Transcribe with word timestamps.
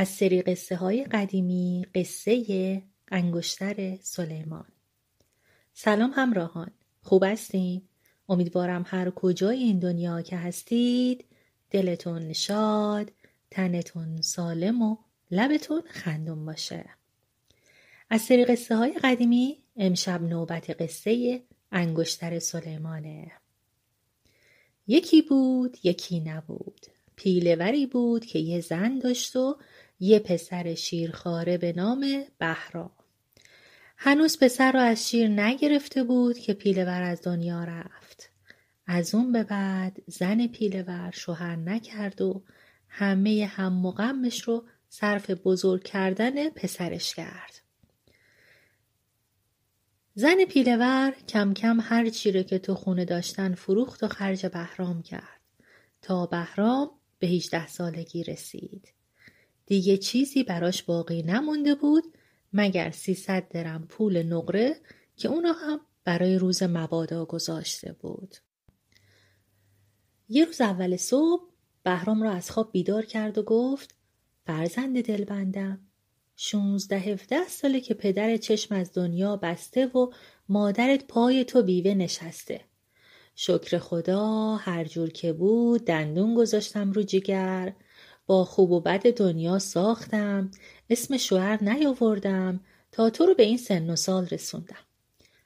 از 0.00 0.08
سری 0.08 0.42
قصه 0.42 0.76
های 0.76 1.04
قدیمی 1.04 1.86
قصه 1.94 2.82
انگشتر 3.08 3.96
سلیمان. 4.02 4.64
سلام 5.74 6.10
همراهان. 6.10 6.70
خوب 7.02 7.24
هستین؟ 7.24 7.82
امیدوارم 8.28 8.84
هر 8.86 9.10
کجای 9.10 9.58
این 9.58 9.78
دنیا 9.78 10.22
که 10.22 10.36
هستید 10.36 11.24
دلتون 11.70 12.32
شاد 12.32 13.12
تنتون 13.50 14.20
سالم 14.20 14.82
و 14.82 14.96
لبتون 15.30 15.82
خندون 15.86 16.46
باشه. 16.46 16.84
از 18.10 18.22
سری 18.22 18.44
قصه 18.44 18.76
های 18.76 18.92
قدیمی 18.92 19.58
امشب 19.76 20.22
نوبت 20.22 20.82
قصه 20.82 21.42
انگشتر 21.72 22.38
سلیمانه. 22.38 23.32
یکی 24.86 25.22
بود 25.22 25.78
یکی 25.82 26.20
نبود. 26.20 26.86
پیلوری 27.22 27.86
بود 27.86 28.26
که 28.26 28.38
یه 28.38 28.60
زن 28.60 28.98
داشت 28.98 29.36
و 29.36 29.56
یه 30.00 30.18
پسر 30.18 30.74
شیرخواره 30.74 31.58
به 31.58 31.72
نام 31.72 32.24
بهرام 32.38 32.90
هنوز 34.02 34.38
پسر 34.38 34.72
را 34.72 34.82
از 34.82 35.08
شیر 35.08 35.28
نگرفته 35.28 36.04
بود 36.04 36.38
که 36.38 36.54
پیلور 36.54 37.02
از 37.02 37.22
دنیا 37.22 37.64
رفت. 37.64 38.30
از 38.86 39.14
اون 39.14 39.32
به 39.32 39.42
بعد 39.42 40.02
زن 40.06 40.46
پیلور 40.46 41.10
شوهر 41.14 41.56
نکرد 41.56 42.20
و 42.20 42.42
همه 42.88 43.50
هم 43.52 43.86
و 43.86 43.92
رو 44.44 44.64
صرف 44.88 45.30
بزرگ 45.30 45.82
کردن 45.82 46.50
پسرش 46.50 47.14
کرد. 47.14 47.60
زن 50.14 50.44
پیلور 50.44 51.14
کم 51.28 51.54
کم 51.54 51.80
هر 51.80 52.08
چی 52.08 52.44
که 52.44 52.58
تو 52.58 52.74
خونه 52.74 53.04
داشتن 53.04 53.54
فروخت 53.54 54.02
و 54.02 54.08
خرج 54.08 54.46
بهرام 54.46 55.02
کرد. 55.02 55.40
تا 56.02 56.26
بهرام 56.26 56.90
به 57.18 57.26
18 57.26 57.66
سالگی 57.66 58.24
رسید. 58.24 58.92
دیگه 59.70 59.96
چیزی 59.96 60.42
براش 60.42 60.82
باقی 60.82 61.22
نمونده 61.22 61.74
بود 61.74 62.04
مگر 62.52 62.90
300 62.90 63.48
درم 63.48 63.86
پول 63.88 64.22
نقره 64.22 64.76
که 65.16 65.28
اونو 65.28 65.52
هم 65.52 65.80
برای 66.04 66.38
روز 66.38 66.62
مبادا 66.62 67.24
گذاشته 67.24 67.92
بود. 67.92 68.36
یه 70.28 70.44
روز 70.44 70.60
اول 70.60 70.96
صبح 70.96 71.42
بهرام 71.82 72.22
را 72.22 72.32
از 72.32 72.50
خواب 72.50 72.72
بیدار 72.72 73.04
کرد 73.04 73.38
و 73.38 73.42
گفت 73.42 73.94
فرزند 74.46 75.04
دلبندم 75.04 75.80
شونزده 76.36 76.98
هفته 76.98 77.48
ساله 77.48 77.80
که 77.80 77.94
پدر 77.94 78.36
چشم 78.36 78.74
از 78.74 78.92
دنیا 78.94 79.36
بسته 79.36 79.86
و 79.86 80.10
مادرت 80.48 81.06
پای 81.06 81.44
تو 81.44 81.62
بیوه 81.62 81.94
نشسته. 81.94 82.60
شکر 83.34 83.78
خدا 83.78 84.56
هر 84.56 84.84
جور 84.84 85.10
که 85.10 85.32
بود 85.32 85.84
دندون 85.84 86.34
گذاشتم 86.34 86.92
رو 86.92 87.02
جگر 87.02 87.74
با 88.30 88.44
خوب 88.44 88.70
و 88.70 88.80
بد 88.80 89.14
دنیا 89.16 89.58
ساختم. 89.58 90.50
اسم 90.90 91.16
شوهر 91.16 91.64
نیاوردم 91.64 92.60
تا 92.92 93.10
تو 93.10 93.26
رو 93.26 93.34
به 93.34 93.42
این 93.42 93.56
سن 93.56 93.90
و 93.90 93.96
سال 93.96 94.26
رسوندم. 94.26 94.84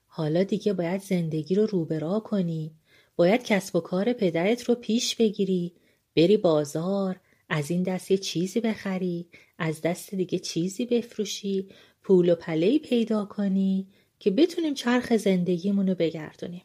حالا 0.07 0.43
دیگه 0.43 0.73
باید 0.73 1.03
زندگی 1.03 1.55
رو 1.55 1.67
روبرا 1.67 2.21
کنی. 2.21 2.75
باید 3.17 3.45
کسب 3.45 3.77
و 3.77 3.81
کار 3.81 4.13
پدرت 4.13 4.63
رو 4.63 4.75
پیش 4.75 5.17
بگیری. 5.17 5.73
بری 6.17 6.37
بازار 6.37 7.21
از 7.49 7.71
این 7.71 7.83
دست 7.83 8.11
یه 8.11 8.19
چیزی 8.19 8.61
بخری 8.61 9.29
از 9.59 9.81
دست 9.81 10.15
دیگه 10.15 10.39
چیزی 10.39 10.87
بفروشی 10.87 11.69
پول 12.03 12.29
و 12.29 12.35
پله 12.35 12.79
پیدا 12.79 13.25
کنی 13.25 13.89
که 14.19 14.31
بتونیم 14.31 14.75
چرخ 14.75 15.17
زندگیمون 15.17 15.89
رو 15.89 15.95
بگردونیم. 15.95 16.65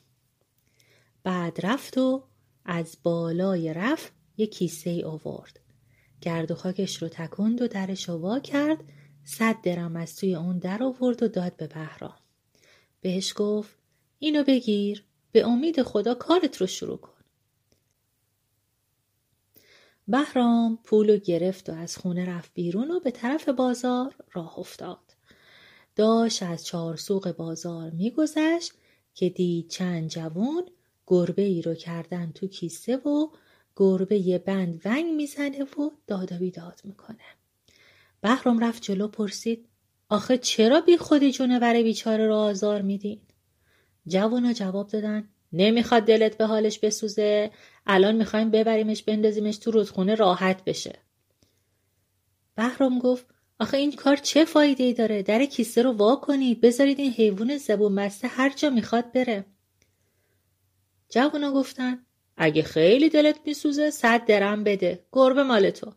بعد 1.24 1.66
رفت 1.66 1.98
و 1.98 2.24
از 2.66 2.98
بالای 3.04 3.74
رف 3.74 4.12
یه 4.38 4.48
کیسه 4.48 4.90
ای 4.90 5.04
آورد. 5.04 5.69
گرد 6.22 6.52
و 6.52 6.56
خاکش 6.56 7.02
رو 7.02 7.08
تکند 7.08 7.62
و 7.62 7.68
درش 7.68 8.10
وا 8.10 8.40
کرد. 8.40 8.78
صد 9.24 9.56
درم 9.64 9.96
از 9.96 10.16
توی 10.16 10.36
اون 10.36 10.60
در 10.60 10.84
آورد 10.84 11.24
و 11.24 11.28
داد 11.28 11.56
به 11.56 11.68
بهرام. 11.68 12.18
بهش 13.02 13.34
گفت 13.36 13.78
اینو 14.20 14.44
بگیر 14.44 15.04
به 15.32 15.48
امید 15.48 15.84
خدا 15.84 16.16
کارت 16.16 16.58
رو 16.58 16.68
شروع 16.68 16.98
کن. 16.98 17.14
بهرام 20.08 20.80
پولو 20.84 21.18
گرفت 21.18 21.70
و 21.70 21.74
از 21.74 21.98
خونه 21.98 22.26
رفت 22.26 22.52
بیرون 22.54 22.92
و 22.92 23.00
به 23.00 23.12
طرف 23.12 23.50
بازار 23.50 24.16
راه 24.34 24.60
افتاد. 24.60 25.16
داشت 25.96 26.44
از 26.44 26.66
چهارسوق 26.66 27.32
بازار 27.32 27.90
میگذشت 27.90 28.74
که 29.14 29.30
دید 29.30 29.68
چند 29.68 30.10
جوون 30.10 30.64
گربه 31.08 31.42
ای 31.42 31.62
رو 31.62 31.74
کردن 31.74 32.32
تو 32.32 32.48
کیسه 32.48 32.98
و 32.98 33.28
گربه 33.80 34.38
بند 34.38 34.82
ونگ 34.86 35.14
می‌زنه 35.14 35.64
و 35.64 35.90
داد 36.08 36.32
و 36.32 36.38
بیداد 36.38 36.82
می‌کنه. 36.84 37.18
بهرام 38.22 38.60
رفت 38.60 38.82
جلو 38.82 39.08
پرسید 39.08 39.66
آخه 40.10 40.38
چرا 40.38 40.82
بی 40.82 40.98
خودی 40.98 41.32
جونور 41.32 41.84
بیچاره 41.84 42.28
رو 42.28 42.36
آزار 42.36 42.82
میدین؟ 42.82 43.22
جوانا 44.08 44.54
جواب 44.54 44.88
دادن 44.88 45.30
نمی‌خواد 45.54 46.04
دلت 46.04 46.38
به 46.38 46.46
حالش 46.46 46.80
بسوزه 46.80 47.52
الان 47.86 48.16
می‌خوایم 48.16 48.52
ببریمش 48.52 49.04
بندازیمش 49.04 49.58
تو 49.58 49.72
رودخونه 49.72 50.16
راحت 50.16 50.64
بشه 50.64 51.00
بهرام 52.56 53.00
گفت 53.00 53.26
آخه 53.60 53.78
این 53.78 53.92
کار 53.92 54.16
چه 54.16 54.46
فایده 54.46 54.84
ای 54.84 54.94
داره 54.94 55.24
در 55.24 55.46
کیسه 55.46 55.82
رو 55.82 55.92
وا 55.92 56.16
کنید 56.16 56.62
بذارید 56.62 57.00
این 57.00 57.12
حیوان 57.12 57.58
زبون 57.58 57.96
بسته 57.96 58.28
هر 58.28 58.50
جا 58.50 58.70
می‌خواد 58.70 59.12
بره 59.12 59.46
جوانا 61.10 61.52
گفتن 61.52 62.06
اگه 62.42 62.64
خیلی 62.64 63.10
دلت 63.10 63.40
میسوزه 63.46 63.90
صد 63.90 64.26
درم 64.26 64.64
بده 64.64 65.06
گربه 65.12 65.44
مال 65.44 65.70
تو 65.70 65.94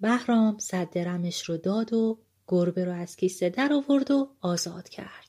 بهرام 0.00 0.58
صد 0.58 0.90
درمش 0.90 1.44
رو 1.44 1.56
داد 1.56 1.92
و 1.92 2.18
گربه 2.48 2.84
رو 2.84 2.92
از 2.92 3.16
کیسه 3.16 3.50
در 3.50 3.72
آورد 3.72 4.10
و 4.10 4.28
آزاد 4.40 4.88
کرد 4.88 5.28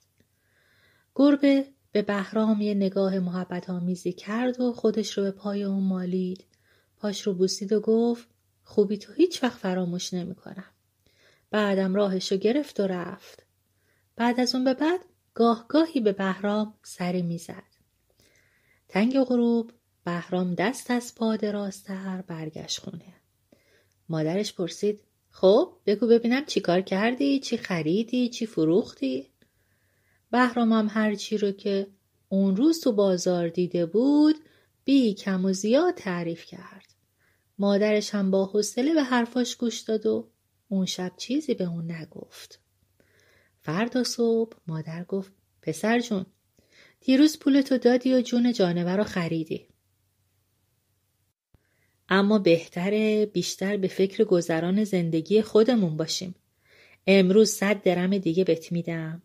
گربه 1.16 1.68
به 1.92 2.02
بهرام 2.02 2.62
یه 2.62 2.74
نگاه 2.74 3.20
محبت 3.20 3.70
آمیزی 3.70 4.14
کرد 4.14 4.62
و 4.62 4.74
خودش 4.74 5.18
رو 5.18 5.24
به 5.24 5.32
پای 5.32 5.64
اون 5.64 5.84
مالید. 5.84 6.46
پاش 6.98 7.22
رو 7.22 7.34
بوسید 7.34 7.74
و 7.74 7.80
گفت 7.80 8.28
خوبی 8.64 8.98
تو 8.98 9.14
هیچ 9.14 9.44
وقت 9.44 9.58
فراموش 9.58 10.14
نمی 10.14 10.36
کنم. 10.36 10.66
بعدم 11.52 11.96
راهش 11.96 12.32
رو 12.32 12.38
گرفت 12.38 12.80
و 12.80 12.88
رفت. 12.88 13.44
بعد 14.16 14.40
از 14.40 14.56
اون 14.56 14.64
به 14.64 14.74
بعد 14.74 15.00
گاه 15.34 15.66
گاهی 15.68 16.00
به 16.00 16.12
بهرام 16.12 16.74
سری 16.84 17.22
می‌زد. 17.22 17.64
تنگ 18.88 19.20
غروب 19.20 19.72
بهرام 20.06 20.56
دست 20.56 20.92
از 20.92 21.16
پا 21.16 21.36
راستر 21.36 22.22
برگشت 22.22 22.80
خونه. 22.80 23.14
مادرش 24.10 24.54
پرسید 24.54 25.00
خب 25.30 25.74
بگو 25.86 26.08
ببینم 26.08 26.46
چی 26.46 26.62
کار 26.62 26.82
کردی 26.82 27.40
چی 27.40 27.58
خریدی 27.58 28.30
چی 28.30 28.46
فروختی 28.46 29.28
بهرامم 30.32 30.88
هرچی 30.92 31.38
رو 31.38 31.52
که 31.52 31.88
اون 32.30 32.56
روز 32.56 32.82
تو 32.82 32.92
بازار 32.92 33.48
دیده 33.48 33.86
بود 33.86 34.36
بی 34.86 35.14
کم 35.14 35.46
و 35.46 35.54
زیاد 35.54 35.94
تعریف 35.94 36.46
کرد. 36.46 36.94
مادرش 37.60 38.16
هم 38.16 38.32
با 38.32 38.46
حوصله 38.46 38.94
به 38.94 39.04
حرفاش 39.04 39.56
گوش 39.56 39.80
داد 39.80 40.06
و 40.06 40.30
اون 40.70 40.86
شب 40.86 41.12
چیزی 41.18 41.54
به 41.54 41.64
اون 41.64 41.92
نگفت. 41.92 42.60
فردا 43.62 44.04
صبح 44.04 44.58
مادر 44.68 45.04
گفت 45.04 45.32
پسر 45.62 46.00
جون 46.00 46.26
دیروز 47.02 47.40
پولتو 47.40 47.78
دادی 47.78 48.14
و 48.14 48.22
جون 48.22 48.54
جانور 48.54 48.98
رو 48.98 49.04
خریدی. 49.04 49.68
اما 52.10 52.40
بهتره 52.40 53.26
بیشتر 53.26 53.78
به 53.78 53.88
فکر 53.88 54.24
گذران 54.24 54.84
زندگی 54.84 55.42
خودمون 55.42 55.98
باشیم. 55.98 56.36
امروز 57.08 57.50
صد 57.50 57.82
درم 57.82 58.18
دیگه 58.18 58.44
بت 58.44 58.72
میدم. 58.72 59.22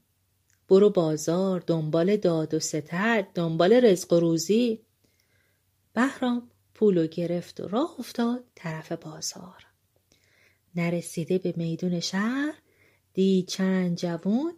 برو 0.69 0.91
بازار 0.91 1.61
دنبال 1.67 2.17
داد 2.17 2.55
و 2.55 2.61
ستد 2.61 3.27
دنبال 3.35 3.73
رزق 3.73 4.13
و 4.13 4.21
روزی 4.21 4.81
بهرام 5.95 6.51
پولو 6.75 7.07
گرفت 7.07 7.61
و 7.61 7.69
راه 7.69 7.95
افتاد 7.99 8.45
طرف 8.55 8.93
بازار 8.93 9.67
نرسیده 10.75 11.39
به 11.39 11.55
میدون 11.57 12.01
شهر 12.01 12.55
دی 13.15 13.43
چند 13.49 13.97
جوون 13.97 14.53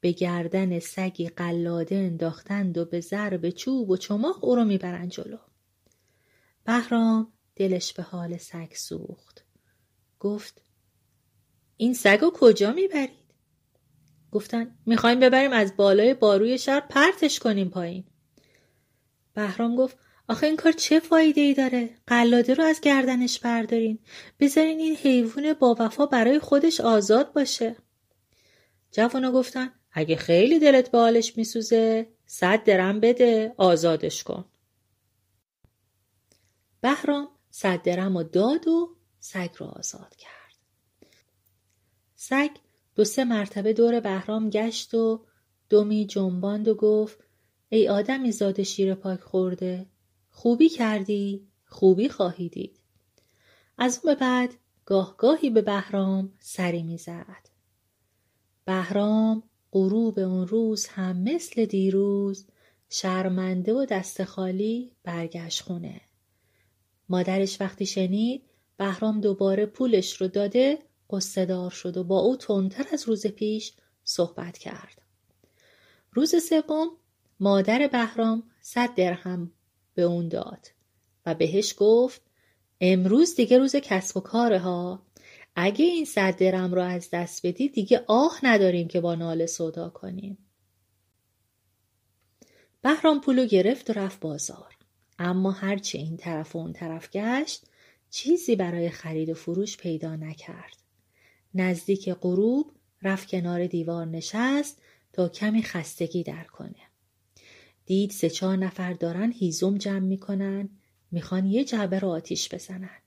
به 0.00 0.12
گردن 0.12 0.78
سگی 0.78 1.28
قلاده 1.28 1.96
انداختند 1.96 2.78
و 2.78 2.84
به 2.84 3.00
ضرب 3.00 3.50
چوب 3.50 3.90
و 3.90 3.96
چماق 3.96 4.44
او 4.44 4.54
رو 4.54 4.64
می‌برند 4.64 5.10
جلو 5.10 5.38
بهرام 6.64 7.32
دلش 7.56 7.92
به 7.92 8.02
حال 8.02 8.36
سگ 8.36 8.72
سوخت. 8.74 9.44
گفت 10.20 10.62
این 11.76 11.94
سگ 11.94 12.20
کجا 12.20 12.72
می‌برید؟ 12.72 13.26
گفتن 14.32 14.76
می‌خوایم 14.86 15.20
ببریم 15.20 15.52
از 15.52 15.76
بالای 15.76 16.14
باروی 16.14 16.58
شهر 16.58 16.80
پرتش 16.80 17.38
کنیم 17.38 17.68
پایین. 17.68 18.04
بهرام 19.34 19.76
گفت 19.76 19.96
آخه 20.28 20.46
این 20.46 20.56
کار 20.56 20.72
چه 20.72 21.00
فایده 21.00 21.40
ای 21.40 21.54
داره؟ 21.54 21.90
قلاده 22.06 22.54
رو 22.54 22.64
از 22.64 22.80
گردنش 22.80 23.38
بردارین. 23.38 23.98
بذارین 24.40 24.78
این 24.78 24.96
حیوان 24.96 25.52
با 25.52 25.76
وفا 25.78 26.06
برای 26.06 26.38
خودش 26.38 26.80
آزاد 26.80 27.32
باشه. 27.32 27.76
جوانا 28.92 29.32
گفتن 29.32 29.72
اگه 29.92 30.16
خیلی 30.16 30.58
دلت 30.58 30.90
به 30.90 30.98
حالش 30.98 31.36
میسوزه 31.36 32.08
صد 32.26 32.64
درم 32.64 33.00
بده 33.00 33.54
آزادش 33.56 34.24
کن. 34.24 34.44
بهرام 36.80 37.28
صد 37.58 37.82
درم 37.82 38.16
و 38.16 38.22
داد 38.22 38.68
و 38.68 38.96
سگ 39.20 39.50
رو 39.58 39.66
آزاد 39.66 40.16
کرد. 40.16 40.56
سگ 42.14 42.50
دو 42.94 43.04
سه 43.04 43.24
مرتبه 43.24 43.72
دور 43.72 44.00
بهرام 44.00 44.50
گشت 44.50 44.94
و 44.94 45.24
دومی 45.68 46.06
جنباند 46.06 46.68
و 46.68 46.74
گفت 46.74 47.18
ای 47.68 47.88
آدمی 47.88 48.32
زاد 48.32 48.62
شیر 48.62 48.94
پاک 48.94 49.20
خورده 49.20 49.86
خوبی 50.30 50.68
کردی 50.68 51.48
خوبی 51.64 52.08
خواهی 52.08 52.48
دید. 52.48 52.80
از 53.78 54.00
اون 54.02 54.14
به 54.14 54.20
بعد 54.20 54.54
گاه 54.84 55.16
گاهی 55.16 55.50
به 55.50 55.62
بهرام 55.62 56.32
سری 56.40 56.82
می‌زد 56.82 57.48
بهرام 58.64 59.42
غروب 59.72 60.18
اون 60.18 60.48
روز 60.48 60.86
هم 60.86 61.16
مثل 61.16 61.64
دیروز 61.64 62.46
شرمنده 62.88 63.74
و 63.74 63.86
دست 63.90 64.24
خالی 64.24 64.92
برگشت 65.04 65.62
خونه. 65.62 66.05
مادرش 67.08 67.60
وقتی 67.60 67.86
شنید 67.86 68.42
بهرام 68.76 69.20
دوباره 69.20 69.66
پولش 69.66 70.16
رو 70.16 70.28
داده 70.28 70.78
قصدار 71.10 71.70
شد 71.70 71.96
و 71.96 72.04
با 72.04 72.18
او 72.18 72.36
تندتر 72.36 72.84
از 72.92 73.08
روز 73.08 73.26
پیش 73.26 73.72
صحبت 74.04 74.58
کرد. 74.58 75.02
روز 76.12 76.34
سوم 76.48 76.88
مادر 77.40 77.88
بهرام 77.92 78.42
صد 78.60 78.94
درهم 78.94 79.52
به 79.94 80.02
اون 80.02 80.28
داد 80.28 80.66
و 81.26 81.34
بهش 81.34 81.74
گفت 81.78 82.22
امروز 82.80 83.34
دیگه 83.34 83.58
روز 83.58 83.76
کسب 83.76 84.16
و 84.16 84.20
کاره 84.20 84.58
ها 84.58 85.02
اگه 85.56 85.84
این 85.84 86.04
صد 86.04 86.36
درم 86.36 86.74
رو 86.74 86.82
از 86.82 87.08
دست 87.12 87.46
بدی 87.46 87.68
دیگه 87.68 88.04
آه 88.06 88.40
نداریم 88.42 88.88
که 88.88 89.00
با 89.00 89.14
ناله 89.14 89.46
صدا 89.46 89.88
کنیم. 89.88 90.38
بهرام 92.82 93.20
پولو 93.20 93.46
گرفت 93.46 93.90
و 93.90 93.92
رفت 93.92 94.20
بازار. 94.20 94.75
اما 95.18 95.50
هرچه 95.50 95.98
این 95.98 96.16
طرف 96.16 96.56
و 96.56 96.58
اون 96.58 96.72
طرف 96.72 97.10
گشت 97.10 97.64
چیزی 98.10 98.56
برای 98.56 98.90
خرید 98.90 99.28
و 99.28 99.34
فروش 99.34 99.76
پیدا 99.76 100.16
نکرد. 100.16 100.76
نزدیک 101.54 102.10
غروب 102.10 102.72
رفت 103.02 103.28
کنار 103.28 103.66
دیوار 103.66 104.06
نشست 104.06 104.82
تا 105.12 105.28
کمی 105.28 105.62
خستگی 105.62 106.22
در 106.22 106.44
کنه. 106.44 106.74
دید 107.86 108.10
سه 108.10 108.30
چهار 108.30 108.56
نفر 108.56 108.92
دارن 108.92 109.32
هیزم 109.32 109.78
جمع 109.78 109.98
می‌کنن 109.98 110.68
می‌خوان 111.10 111.46
یه 111.46 111.64
جعبه 111.64 111.98
رو 111.98 112.08
آتیش 112.08 112.54
بزنن. 112.54 112.98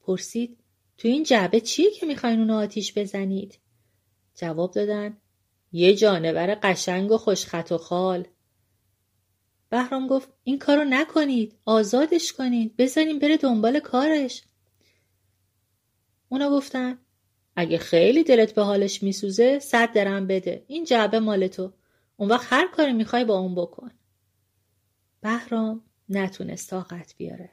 پرسید 0.00 0.58
تو 0.98 1.08
این 1.08 1.22
جعبه 1.22 1.60
چیه 1.60 1.90
که 1.90 2.06
می‌خواین 2.06 2.38
اونو 2.38 2.54
آتیش 2.54 2.98
بزنید؟ 2.98 3.58
جواب 4.34 4.72
دادن 4.72 5.16
یه 5.72 5.94
جانور 5.94 6.58
قشنگ 6.62 7.10
و 7.10 7.18
خوشخط 7.18 7.72
و 7.72 7.78
خال. 7.78 8.28
بهرام 9.70 10.06
گفت 10.06 10.28
این 10.44 10.58
کارو 10.58 10.84
نکنید 10.84 11.54
آزادش 11.64 12.32
کنید 12.32 12.76
بزنیم 12.76 13.18
بره 13.18 13.36
دنبال 13.36 13.80
کارش. 13.80 14.42
اونا 16.28 16.50
گفتن 16.50 16.98
اگه 17.56 17.78
خیلی 17.78 18.24
دلت 18.24 18.54
به 18.54 18.62
حالش 18.62 19.02
میسوزه 19.02 19.58
صد 19.58 19.92
درم 19.92 20.26
بده. 20.26 20.64
این 20.66 20.84
جعبه 20.84 21.18
مال 21.18 21.46
تو. 21.46 21.72
اون 22.16 22.28
وقت 22.28 22.46
هر 22.50 22.68
کاری 22.68 22.92
می‌خوای 22.92 23.24
با 23.24 23.38
اون 23.38 23.54
بکن. 23.54 23.90
بهرام 25.20 25.84
نتونست 26.08 26.70
طاقت 26.70 27.14
بیاره. 27.16 27.50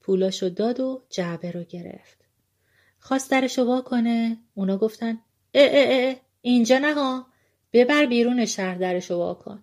پولاشو 0.00 0.48
داد 0.48 0.80
و 0.80 1.02
جعبه 1.10 1.50
رو 1.50 1.64
گرفت. 1.64 2.18
خواست 2.98 3.30
درشو 3.30 3.64
وا 3.64 3.80
کنه. 3.80 4.38
اونا 4.54 4.76
گفتن 4.78 5.18
اه 5.54 5.68
اه 5.72 6.08
اه 6.08 6.16
اینجا 6.42 6.78
نه 6.78 6.94
ها 6.94 7.26
ببر 7.72 8.06
بیرون 8.06 8.44
شهر 8.46 8.74
درشو 8.74 9.14
وا 9.14 9.34
کن. 9.34 9.62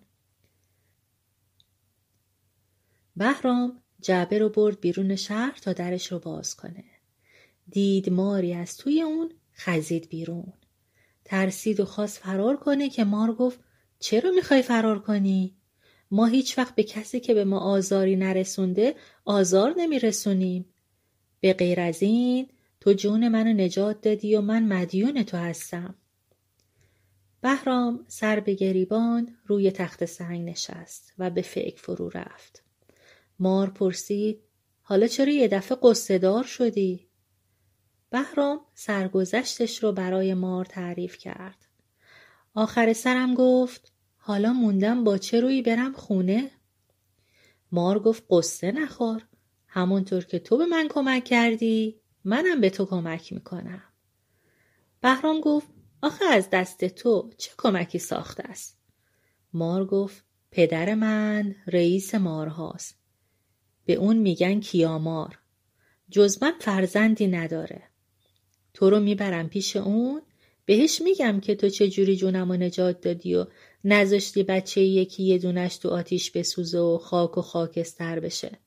بهرام 3.16 3.82
جعبه 4.00 4.38
رو 4.38 4.48
برد 4.48 4.80
بیرون 4.80 5.16
شهر 5.16 5.58
تا 5.62 5.72
درش 5.72 6.12
رو 6.12 6.18
باز 6.18 6.56
کنه 6.56 6.84
دید 7.70 8.10
ماری 8.10 8.54
از 8.54 8.76
توی 8.76 9.02
اون 9.02 9.32
خزید 9.54 10.08
بیرون 10.08 10.52
ترسید 11.24 11.80
و 11.80 11.84
خواست 11.84 12.18
فرار 12.18 12.56
کنه 12.56 12.88
که 12.88 13.04
مار 13.04 13.32
گفت 13.32 13.60
چرا 13.98 14.30
می‌خوای 14.30 14.62
فرار 14.62 14.98
کنی؟ 14.98 15.56
ما 16.10 16.26
هیچ 16.26 16.58
وقت 16.58 16.74
به 16.74 16.82
کسی 16.82 17.20
که 17.20 17.34
به 17.34 17.44
ما 17.44 17.58
آزاری 17.58 18.16
نرسونده 18.16 18.94
آزار 19.24 19.74
نمیرسونیم. 19.76 20.66
به 21.40 21.52
غیر 21.52 21.80
از 21.80 22.02
این 22.02 22.48
تو 22.80 22.92
جون 22.92 23.28
منو 23.28 23.52
نجات 23.52 24.00
دادی 24.00 24.36
و 24.36 24.40
من 24.40 24.62
مدیون 24.62 25.22
تو 25.22 25.36
هستم. 25.36 25.94
بهرام 27.40 28.04
سر 28.08 28.40
به 28.40 28.54
گریبان 28.54 29.36
روی 29.46 29.70
تخت 29.70 30.04
سنگ 30.04 30.48
نشست 30.48 31.12
و 31.18 31.30
به 31.30 31.42
فکر 31.42 31.82
فرو 31.82 32.08
رفت. 32.08 32.65
مار 33.38 33.70
پرسید 33.70 34.42
حالا 34.82 35.06
چرا 35.06 35.32
یه 35.32 35.48
دفعه 35.48 35.78
قصدار 35.82 36.44
شدی؟ 36.44 37.08
بهرام 38.10 38.60
سرگذشتش 38.74 39.82
رو 39.82 39.92
برای 39.92 40.34
مار 40.34 40.64
تعریف 40.64 41.18
کرد. 41.18 41.66
آخر 42.54 42.92
سرم 42.92 43.34
گفت 43.34 43.92
حالا 44.16 44.52
موندم 44.52 45.04
با 45.04 45.18
چه 45.18 45.40
روی 45.40 45.62
برم 45.62 45.92
خونه؟ 45.92 46.50
مار 47.72 47.98
گفت 47.98 48.24
قصه 48.30 48.72
نخور. 48.72 49.26
همونطور 49.68 50.24
که 50.24 50.38
تو 50.38 50.56
به 50.56 50.66
من 50.66 50.88
کمک 50.88 51.24
کردی 51.24 52.00
منم 52.24 52.60
به 52.60 52.70
تو 52.70 52.86
کمک 52.86 53.32
می‌کنم. 53.32 53.82
بهرام 55.00 55.40
گفت 55.40 55.68
آخه 56.02 56.24
از 56.24 56.50
دست 56.50 56.84
تو 56.84 57.30
چه 57.38 57.50
کمکی 57.58 57.98
ساخته 57.98 58.42
است؟ 58.44 58.78
مار 59.52 59.86
گفت 59.86 60.24
پدر 60.50 60.94
من 60.94 61.54
رئیس 61.66 62.14
مارهاست. 62.14 63.05
به 63.86 63.94
اون 63.94 64.16
میگن 64.16 64.60
کیامار. 64.60 65.38
جز 66.10 66.42
من 66.42 66.52
فرزندی 66.60 67.26
نداره. 67.26 67.82
تو 68.74 68.90
رو 68.90 69.00
می‌برم 69.00 69.48
پیش 69.48 69.76
اون 69.76 70.22
بهش 70.64 71.02
میگم 71.02 71.40
که 71.40 71.54
تو 71.54 71.68
چه 71.68 71.88
جوری 71.88 72.16
جونم 72.16 72.50
و 72.50 72.54
نجات 72.54 73.00
دادی 73.00 73.34
و 73.34 73.46
نذاشتی 73.84 74.42
بچه 74.42 74.80
یکی 74.80 75.22
یه 75.22 75.38
دونش 75.38 75.76
تو 75.76 75.88
آتیش 75.88 76.30
بسوزه 76.30 76.78
و 76.78 76.98
خاک 76.98 77.38
و 77.38 77.42
خاکستر 77.42 78.20
بشه. 78.20 78.58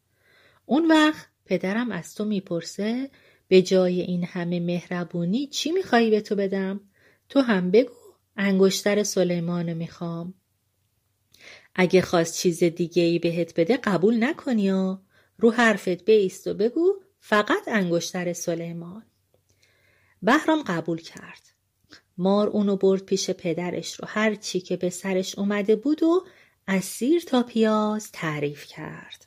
اون 0.65 0.87
وقت 0.87 1.27
پدرم 1.45 1.91
از 1.91 2.15
تو 2.15 2.25
می‌پرسه 2.25 3.09
به 3.47 3.61
جای 3.61 4.01
این 4.01 4.23
همه 4.23 4.59
مهربونی 4.59 5.47
چی 5.47 5.71
میخوایی 5.71 6.09
به 6.09 6.21
تو 6.21 6.35
بدم؟ 6.35 6.79
تو 7.29 7.39
هم 7.39 7.71
بگو 7.71 7.93
انگشتر 8.37 9.03
سلیمانو 9.03 9.75
می‌خوام. 9.75 10.33
اگه 11.75 12.01
خواست 12.01 12.37
چیز 12.37 12.63
دیگه 12.63 13.03
ای 13.03 13.19
بهت 13.19 13.59
بده 13.59 13.77
قبول 13.77 14.23
نکنی 14.23 14.71
رو 15.39 15.51
حرفت 15.51 16.05
بیست 16.05 16.47
و 16.47 16.53
بگو 16.53 16.93
فقط 17.19 17.67
انگشتر 17.67 18.33
سلیمان. 18.33 19.05
بهرام 20.21 20.63
قبول 20.63 21.01
کرد. 21.01 21.49
مار 22.17 22.47
اونو 22.47 22.75
برد 22.75 23.01
پیش 23.05 23.29
پدرش 23.29 23.93
رو 23.95 24.07
هر 24.07 24.35
چی 24.35 24.59
که 24.59 24.77
به 24.77 24.89
سرش 24.89 25.39
اومده 25.39 25.75
بود 25.75 26.03
و 26.03 26.25
از 26.67 26.83
سیر 26.83 27.21
تا 27.21 27.43
پیاز 27.43 28.11
تعریف 28.11 28.65
کرد. 28.65 29.25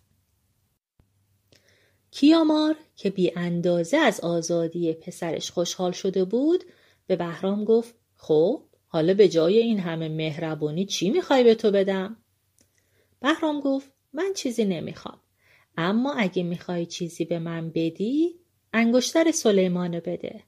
کیامار 2.10 2.76
که 2.96 3.10
بی 3.10 3.32
اندازه 3.36 3.96
از 3.96 4.20
آزادی 4.20 4.92
پسرش 4.92 5.50
خوشحال 5.50 5.92
شده 5.92 6.24
بود 6.24 6.64
به 7.06 7.16
بهرام 7.16 7.64
گفت 7.64 7.94
خب 8.16 8.62
حالا 8.86 9.14
به 9.14 9.28
جای 9.28 9.58
این 9.58 9.80
همه 9.80 10.08
مهربانی 10.08 10.86
چی 10.86 11.10
می‌خوای 11.10 11.44
به 11.44 11.54
تو 11.54 11.70
بدم؟ 11.70 12.16
بهرام 13.20 13.60
گفت 13.60 13.92
من 14.12 14.32
چیزی 14.34 14.64
نمی‌خوام 14.64 15.21
اما 15.76 16.12
اگه 16.12 16.42
می‌خوای 16.42 16.86
چیزی 16.86 17.24
به 17.24 17.38
من 17.38 17.70
بدی 17.70 18.34
انگشتر 18.72 19.30
سلیمانو 19.30 20.00
بده. 20.00 20.42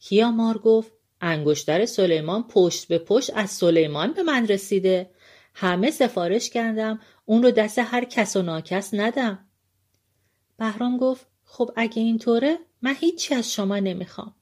کیامار 0.00 0.58
گفت 0.58 0.92
انگشتر 1.20 1.86
سلیمان 1.86 2.42
پشت 2.48 2.88
به 2.88 2.98
پشت 2.98 3.30
از 3.34 3.50
سلیمان 3.50 4.12
به 4.12 4.22
من 4.22 4.46
رسیده. 4.46 5.10
همه 5.54 5.90
سفارش 5.90 6.50
کردم 6.50 7.00
اون 7.24 7.42
رو 7.42 7.50
دست 7.50 7.78
هر 7.78 8.04
کس 8.04 8.36
و 8.36 8.42
ناکس 8.42 8.94
ندم. 8.94 9.48
بهرام 10.58 10.96
گفت 10.96 11.26
خب 11.44 11.70
اگه 11.76 12.02
اینطوره 12.02 12.58
من 12.82 12.94
هیچی 12.94 13.34
از 13.34 13.52
شما 13.52 13.78
نمی‌خوام. 13.78 14.34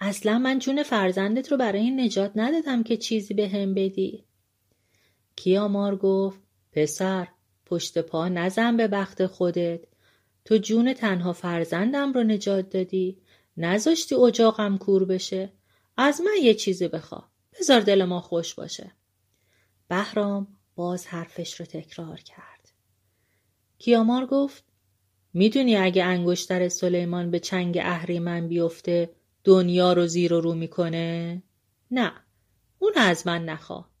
اصلا 0.00 0.38
من 0.38 0.58
جون 0.58 0.82
فرزندت 0.82 1.52
رو 1.52 1.56
برای 1.58 1.90
نجات 1.90 2.32
ندادم 2.36 2.82
که 2.82 2.96
چیزی 2.96 3.34
به 3.34 3.48
هم 3.48 3.74
بدی. 3.74 4.24
کیامار 5.36 5.96
گفت 5.96 6.40
پسر 6.72 7.28
پشت 7.66 7.98
پا 7.98 8.28
نزن 8.28 8.76
به 8.76 8.88
بخت 8.88 9.26
خودت. 9.26 9.80
تو 10.44 10.56
جون 10.56 10.92
تنها 10.92 11.32
فرزندم 11.32 12.12
رو 12.12 12.22
نجات 12.22 12.70
دادی. 12.70 13.18
نذاشتی 13.56 14.14
اجاقم 14.14 14.78
کور 14.78 15.04
بشه. 15.04 15.52
از 15.96 16.20
من 16.20 16.42
یه 16.42 16.54
چیزی 16.54 16.88
بخوا. 16.88 17.24
بذار 17.60 17.80
دل 17.80 18.04
ما 18.04 18.20
خوش 18.20 18.54
باشه. 18.54 18.92
بهرام 19.88 20.46
باز 20.74 21.06
حرفش 21.06 21.60
رو 21.60 21.66
تکرار 21.66 22.16
کرد. 22.16 22.72
کیامار 23.78 24.26
گفت 24.26 24.64
می‌دونی 25.34 25.76
اگه 25.76 26.04
انگشتر 26.04 26.68
سلیمان 26.68 27.30
به 27.30 27.40
چنگ 27.40 27.78
اهریمن 27.82 28.48
بیفته 28.48 29.10
دنیا 29.44 29.92
رو 29.92 30.06
زیر 30.06 30.32
و 30.32 30.40
رو 30.40 30.54
می‌کنه؟ 30.54 31.42
نه 31.90 32.12
اون 32.78 32.92
از 32.96 33.26
من 33.26 33.44
نخوا. 33.44 33.91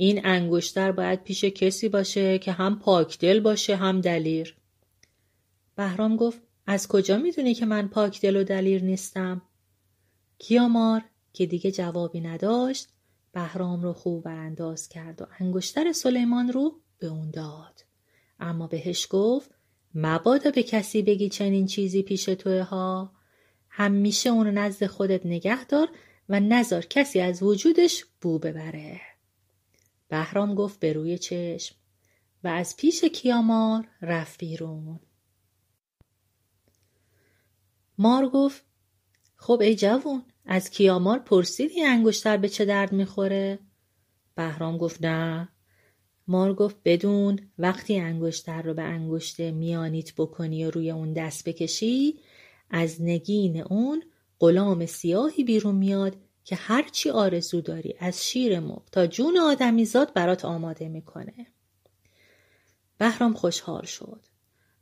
این 0.00 0.26
انگشتر 0.26 0.92
باید 0.92 1.22
پیش 1.22 1.44
کسی 1.44 1.88
باشه 1.88 2.38
که 2.38 2.52
هم 2.52 2.78
پاکدل 2.78 3.40
باشه 3.40 3.76
هم 3.76 4.00
دلیر. 4.00 4.56
بهرام 5.76 6.16
گفت 6.16 6.38
از 6.66 6.88
کجا 6.88 7.18
می‌دونی 7.18 7.54
که 7.54 7.66
من 7.66 7.88
پاکدل 7.88 8.36
و 8.36 8.44
دلیر 8.44 8.84
نیستم؟ 8.84 9.42
کیامار 10.38 11.04
که 11.32 11.46
دیگه 11.46 11.70
جوابی 11.70 12.20
نداشت 12.20 12.88
بهرام 13.32 13.82
رو 13.82 13.92
خوب 13.92 14.24
برانداز 14.24 14.88
کرد 14.88 15.22
و 15.22 15.26
انگشتر 15.40 15.92
سلیمان 15.92 16.52
رو 16.52 16.80
به 16.98 17.06
اون 17.06 17.30
داد. 17.30 17.84
اما 18.40 18.66
بهش 18.66 19.06
گفت 19.10 19.50
مبادا 19.94 20.50
به 20.50 20.62
کسی 20.62 21.02
بگی 21.02 21.28
چنین 21.28 21.66
چیزی 21.66 22.02
پیش 22.02 22.24
توه 22.24 22.62
ها. 22.62 23.12
همیشه 23.68 24.30
اونو 24.30 24.50
نزد 24.50 24.86
خودت 24.86 25.26
نگه 25.26 25.64
دار 25.64 25.88
و 26.28 26.40
نزار 26.40 26.86
کسی 26.86 27.20
از 27.20 27.42
وجودش 27.42 28.04
بو 28.20 28.38
ببره. 28.38 29.00
بهرام 30.08 30.54
گفت 30.54 30.80
به 30.80 30.92
روی 30.92 31.18
چشم 31.18 31.76
و 32.44 32.48
از 32.48 32.76
پیش 32.76 33.04
کیامار 33.04 33.88
رفت 34.02 34.38
بیرون 34.38 35.00
مار 37.98 38.28
گفت 38.28 38.64
خب 39.36 39.60
ای 39.60 39.74
جوون 39.74 40.22
از 40.44 40.70
کیامار 40.70 41.18
پرسیدی 41.18 41.82
انگشتر 41.82 42.36
به 42.36 42.48
چه 42.48 42.64
درد 42.64 42.92
می‌خوره؟ 42.92 43.58
بهرام 44.34 44.78
گفت 44.78 45.04
نه 45.04 45.48
مار 46.28 46.54
گفت 46.54 46.76
بدون 46.84 47.38
وقتی 47.58 47.98
انگشتر 47.98 48.62
رو 48.62 48.74
به 48.74 48.82
انگشت 48.82 49.40
میانیت 49.40 50.14
بکنی 50.14 50.64
و 50.64 50.70
روی 50.70 50.90
اون 50.90 51.12
دست 51.12 51.48
بکشی 51.48 52.20
از 52.70 53.02
نگین 53.02 53.62
اون 53.62 54.02
غلام 54.40 54.86
سیاهی 54.86 55.44
بیرون 55.44 55.74
میاد 55.74 56.16
که 56.48 56.56
هرچی 56.56 57.10
آرزو 57.10 57.60
داری 57.60 57.94
از 57.98 58.24
شیر 58.24 58.60
مرغ 58.60 58.90
تا 58.92 59.06
جون 59.06 59.38
آدمیزاد 59.38 60.12
برات 60.12 60.44
آماده 60.44 60.88
می‌کنه. 60.88 61.46
بهرام 62.98 63.34
خوشحال 63.34 63.84
شد. 63.84 64.20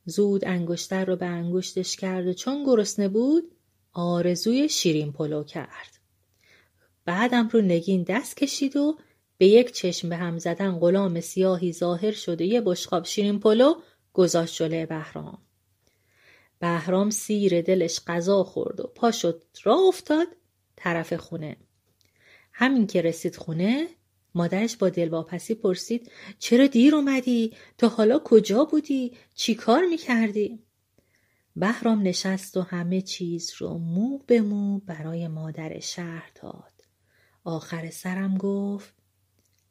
زود 0.04 0.44
انگشتر 0.44 1.04
رو 1.04 1.16
به 1.16 1.26
انگشتش 1.26 1.96
کرد 1.96 2.26
و 2.26 2.32
چون 2.32 2.64
گرسنه 2.64 3.08
بود 3.08 3.54
آرزوی 3.92 4.68
شیرین 4.68 5.12
پلو 5.12 5.44
کرد. 5.44 5.98
بعدم 7.04 7.48
رو 7.48 7.60
نگین 7.60 8.02
دست 8.02 8.36
کشید 8.36 8.76
و 8.76 8.98
به 9.38 9.46
یک 9.46 9.72
چشم 9.72 10.08
به 10.08 10.16
هم 10.16 10.38
زدن 10.38 10.78
غلام 10.78 11.20
سیاهی 11.20 11.72
ظاهر 11.72 12.12
شد 12.12 12.40
و 12.40 12.44
یه 12.44 12.60
بشقاب 12.60 13.04
شیرین 13.04 13.40
پلو 13.40 13.74
گذاشت 14.12 14.56
جلوی 14.56 14.86
بهرام. 14.86 15.38
بهرام 16.58 17.10
سیر 17.10 17.62
دلش 17.62 18.00
غذا 18.06 18.44
خورد 18.44 18.80
و 18.80 18.86
پا 18.86 19.10
شد 19.10 19.44
راه 19.64 19.80
افتاد 19.88 20.26
طرف 20.76 21.12
خونه 21.12 21.56
همین 22.52 22.86
که 22.86 23.02
رسید 23.02 23.36
خونه 23.36 23.88
مادرش 24.34 24.76
با 24.76 24.88
دلواپسی 24.88 25.54
پرسید 25.54 26.10
چرا 26.38 26.66
دیر 26.66 26.94
اومدی؟ 26.94 27.52
تا 27.78 27.88
حالا 27.88 28.18
کجا 28.18 28.64
بودی؟ 28.64 29.16
چی 29.34 29.54
کار 29.54 29.86
می‌کردی؟ 29.86 30.58
بهرام 31.56 32.02
نشست 32.02 32.56
و 32.56 32.60
همه 32.60 33.00
چیز 33.00 33.52
رو 33.58 33.78
مو 33.78 34.18
به 34.18 34.40
مو 34.40 34.78
برای 34.78 35.28
مادر 35.28 35.80
شهر 35.80 36.30
داد. 36.42 36.72
آخر 37.44 37.90
سرم 37.90 38.38
گفت 38.38 38.94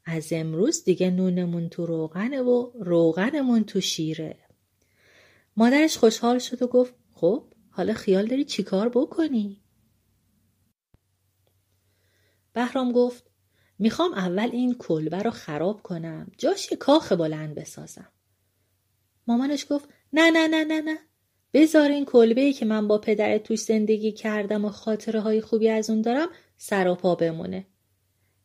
از 0.05 0.33
امروز 0.33 0.83
دیگه 0.83 1.09
نونمون 1.09 1.69
تو 1.69 1.85
روغنه 1.85 2.41
و 2.41 2.71
روغنمون 2.79 3.63
تو 3.63 3.81
شیره. 3.81 4.37
مادرش 5.57 5.97
خوشحال 5.97 6.39
شد 6.39 6.61
و 6.61 6.67
گفت 6.67 6.93
خب 7.13 7.43
حالا 7.69 7.93
خیال 7.93 8.27
داری 8.27 8.45
چیکار 8.45 8.89
بکنی؟ 8.89 9.61
بهرام 12.55 12.91
گفت 12.91 13.23
می‌خوام 13.79 14.13
اول 14.13 14.49
این 14.51 14.75
کلبه 14.79 15.17
رو 15.17 15.31
خراب 15.31 15.81
کنم 15.81 16.31
جاش 16.37 16.71
یه 16.71 16.77
کاخ 16.77 17.11
بلند 17.11 17.55
بسازم. 17.55 18.07
مامانش 19.27 19.65
گفت 19.69 19.89
نه 20.13 20.31
نه 20.31 20.47
نه 20.47 20.63
نه 20.63 20.81
نه. 20.81 20.97
بذار 21.53 21.89
این 21.89 22.05
کلبه 22.05 22.41
ای 22.41 22.53
که 22.53 22.65
من 22.65 22.87
با 22.87 22.97
پدرت 22.97 23.43
توش 23.43 23.59
زندگی 23.59 24.11
کردم 24.11 24.65
و 24.65 24.69
خاطره 24.69 25.19
های 25.19 25.41
خوبی 25.41 25.69
از 25.69 25.89
اون 25.89 26.01
دارم 26.01 26.27
سر 26.57 26.87
و 26.87 26.95
پا 26.95 27.15
بمونه. 27.15 27.65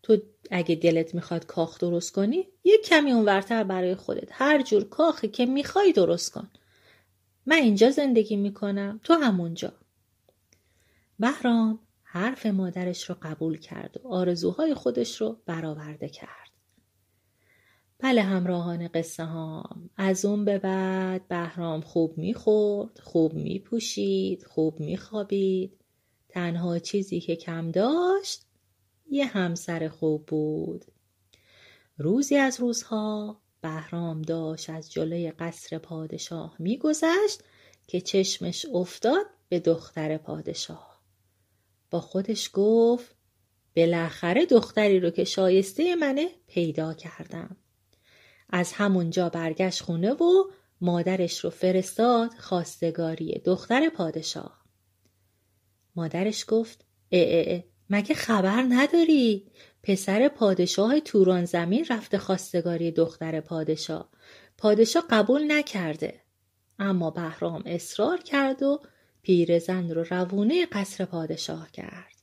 تو 0.02 0.18
اگه 0.50 0.74
دلت 0.74 1.14
می‌خواد 1.14 1.46
کاخ 1.46 1.78
درست 1.78 2.12
کنی 2.12 2.48
یک 2.64 2.82
کمی 2.84 3.12
اونورتر 3.12 3.64
برای 3.64 3.94
خودت. 3.94 4.28
هر 4.32 4.62
جور 4.62 4.84
کاخی 4.84 5.28
که 5.28 5.46
می‌خوای 5.46 5.92
درست 5.92 6.32
کن. 6.32 6.50
من 7.46 7.56
اینجا 7.56 7.90
زندگی 7.90 8.36
می‌کنم 8.36 9.00
تو 9.04 9.14
همونجا. 9.14 9.72
بهرام 11.18 11.78
حرف 12.12 12.46
مادرش 12.46 13.10
رو 13.10 13.16
قبول 13.22 13.58
کرد 13.58 14.00
و 14.04 14.08
آرزوهای 14.08 14.74
خودش 14.74 15.20
رو 15.20 15.40
برآورده 15.46 16.08
کرد. 16.08 16.50
بله 17.98 18.22
همراهان 18.22 18.88
قصه 18.88 19.24
هام 19.24 19.90
از 19.96 20.24
اون 20.24 20.44
به 20.44 20.58
بعد 20.58 21.28
بهرام 21.28 21.80
خوب 21.80 22.18
می‌خورد، 22.18 22.98
خوب 22.98 23.34
میپوشید، 23.34 24.42
خوب 24.42 24.80
میخوابید. 24.80 25.80
تنها 26.28 26.78
چیزی 26.78 27.20
که 27.20 27.36
کم 27.36 27.70
داشت 27.70 28.46
یه 29.10 29.26
همسر 29.26 29.88
خوب 29.88 30.26
بود. 30.26 30.84
روزی 31.98 32.36
از 32.36 32.60
روزها 32.60 33.40
بهرام 33.60 34.22
داشت 34.22 34.70
از 34.70 34.92
جلوی 34.92 35.30
قصر 35.30 35.78
پادشاه 35.78 36.56
میگذشت 36.58 37.42
که 37.86 38.00
چشمش 38.00 38.66
افتاد 38.74 39.26
به 39.48 39.60
دختر 39.60 40.16
پادشاه. 40.18 40.89
با 41.90 42.00
خودش 42.00 42.50
گفت 42.52 43.14
بالاخره 43.76 44.46
دختری 44.46 45.00
رو 45.00 45.10
که 45.10 45.24
شایسته 45.24 45.96
منه 45.96 46.28
پیدا 46.46 46.94
کردم. 46.94 47.56
از 48.50 48.72
همونجا 48.72 49.28
برگشت 49.28 49.82
خونه 49.82 50.12
و 50.12 50.44
مادرش 50.80 51.44
رو 51.44 51.50
فرستاد 51.50 52.34
خواستگاری 52.38 53.42
دختر 53.44 53.88
پادشاه. 53.88 54.64
مادرش 55.96 56.44
گفت 56.48 56.84
اه 57.12 57.26
اه 57.30 57.62
مگه 57.90 58.14
خبر 58.14 58.66
نداری؟ 58.68 59.50
پسر 59.82 60.28
پادشاه 60.28 61.00
توران 61.00 61.44
زمین 61.44 61.86
رفته 61.90 62.18
خواستگاری 62.18 62.90
دختر 62.90 63.40
پادشاه. 63.40 64.10
پادشاه 64.58 65.04
قبول 65.10 65.52
نکرده. 65.52 66.20
اما 66.78 67.10
بهرام 67.10 67.62
اصرار 67.66 68.22
کرد 68.22 68.62
و 68.62 68.80
پیرزن 69.22 69.90
رو 69.90 70.04
روونه 70.10 70.66
قصر 70.66 71.04
پادشاه 71.04 71.70
کرد. 71.70 72.14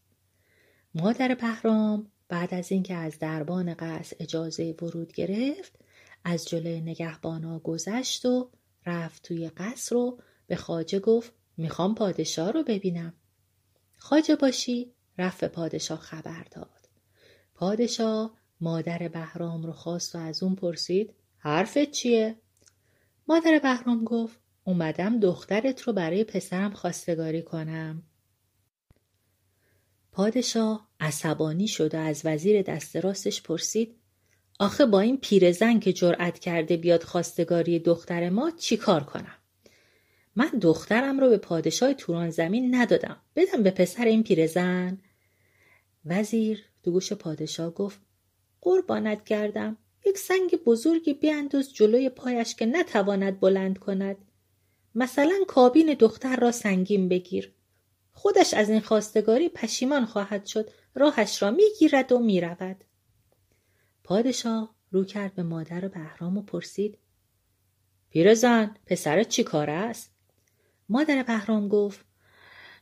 مادر 0.96 1.36
بهرام 1.36 2.12
بعد 2.27 2.54
از 2.54 2.72
اینکه 2.72 2.96
از 2.96 3.20
دربان 3.20 3.74
قصر 3.74 4.16
اجازه 4.20 4.75
ورود 4.82 5.13
گرفت 5.13 5.80
از 6.24 6.48
جلوی 6.48 6.82
نگهبانا 6.82 7.60
گذشت 7.60 8.25
و 8.25 8.50
رفت 8.86 9.24
توی 9.24 9.50
قصر 9.50 9.96
و 9.96 10.20
به 10.48 10.56
خاجه 10.56 11.00
گفت 11.00 11.34
می‌خوام 11.58 11.96
پادشاه 11.96 12.51
رو 12.51 12.63
ببینم. 12.63 13.13
خاجه 13.98 14.36
باشی 14.36 14.94
رفت 15.18 15.42
به 15.42 15.48
پادشاه 15.48 16.00
خبر 16.00 16.44
داد. 16.51 16.89
پادشاه 17.56 18.38
مادر 18.62 19.08
بهرام 19.08 19.63
رو 19.63 19.72
خواست 19.72 20.16
و 20.16 20.18
از 20.18 20.44
اون 20.44 20.56
پرسید 20.56 21.13
حرفت 21.38 21.92
چیه؟ 21.92 22.36
مادر 23.27 23.60
بهرام 23.63 24.04
گفت 24.04 24.39
اومدم 24.67 25.19
دخترت 25.19 25.81
رو 25.81 25.93
برای 25.93 26.24
پسرم 26.24 26.71
خواستگاری 26.71 27.41
کنم. 27.41 28.03
پادشاه 30.12 30.89
عصبانی 31.00 31.67
شد 31.67 31.95
و 31.95 31.97
از 31.97 32.21
وزیر 32.25 32.62
دست 32.62 32.95
راستش 32.95 33.41
پرسید 33.41 33.95
آخه 34.59 34.86
با 34.86 35.00
این 35.00 35.17
پیرزن 35.17 35.79
که 35.79 35.93
جرأت 35.93 36.39
کرده 36.39 36.77
بیاد 36.77 37.03
خواستگاری 37.03 37.79
دختر 37.79 38.29
ما 38.29 38.51
چی 38.51 38.77
کار 38.77 39.03
کنم؟ 39.03 39.36
من 40.36 40.50
دخترم 40.62 41.19
رو 41.19 41.29
به 41.29 41.38
پادشاه 41.38 41.93
توران 41.93 42.29
زمین 42.29 42.75
ندادم. 42.75 43.17
بدم 43.36 43.63
به 43.63 43.71
پسر 43.71 44.05
این 44.05 44.24
پیرزن؟ 44.24 44.97
وزیر 46.05 46.63
دو 46.83 46.91
گوش 46.91 47.13
پادشاه 47.13 47.74
گفت 47.74 48.00
قربانت 48.62 49.25
کردم. 49.25 49.77
یک 50.05 50.17
سنگ 50.17 50.55
بزرگی 50.65 51.13
بیانداز 51.13 51.74
جلوی 51.74 52.09
پایش 52.09 52.55
که 52.55 52.65
نتواند 52.65 53.39
بلند 53.39 53.77
کند. 53.77 54.17
مثلا 54.98 55.36
کابین 55.48 55.94
دختر 55.94 56.36
را 56.36 56.51
سنگین 56.51 57.10
بگیر. 57.10 57.54
خودش 58.12 58.54
از 58.54 58.70
این 58.70 58.80
خواستگاری 58.80 59.50
پشیمان 59.50 60.06
خواهد 60.06 60.46
شد 60.46 60.70
راهش 60.96 61.44
را 61.44 61.51
می‌گیرد 61.51 62.12
و 62.12 62.20
می‌رود. 62.20 62.84
پادشاه 64.04 64.75
رو 64.92 65.04
کرد 65.06 65.36
به 65.36 65.44
مادر 65.44 65.88
بهرام 65.88 66.38
و 66.38 66.42
پرسید 66.42 66.98
پیرزن 68.10 68.75
پسرت 68.86 69.30
چی 69.30 69.44
کار 69.44 69.70
است؟ 69.70 70.12
مادر 70.89 71.24
بهرام 71.24 71.68
گفت 71.68 72.06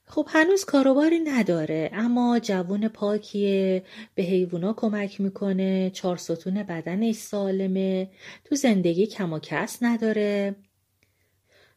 خب 0.06 0.28
هنوز 0.30 0.66
کاروباری 0.66 1.20
نداره 1.20 1.90
اما 1.94 2.40
جوون 2.40 2.88
پاکیه 2.88 3.84
به 4.16 4.24
حیوونا 4.24 4.74
کمک 4.74 5.22
می‌کنه 5.22 5.90
چهار 5.90 6.18
ستون 6.18 6.64
بدنش 6.64 7.16
سالمه 7.16 8.10
تو 8.44 8.56
زندگی 8.56 9.08
کم 9.08 9.34
و 9.34 9.40
کس 9.40 9.78
نداره 9.82 10.56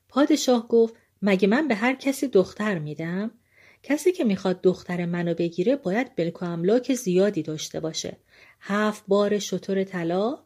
پادشاه 0.08 0.68
گفت 0.68 0.94
مگه 1.22 1.48
من 1.48 1.68
به 1.68 1.74
هر 1.74 1.94
کسی 1.94 2.28
دختر 2.28 2.78
میدم؟ 2.78 3.30
کسی 3.82 4.12
که 4.12 4.24
می‌خواد 4.24 4.60
دختر 4.60 5.06
منو 5.06 5.34
بگیره 5.34 5.76
باید 5.76 6.14
بلک 6.16 6.42
و 6.42 6.44
املاک 6.44 6.94
زیادی 6.94 7.42
داشته 7.42 7.80
باشه. 7.80 8.16
هفت 8.60 9.04
بار 9.08 9.38
شطور 9.38 9.84
طلا 9.84 10.38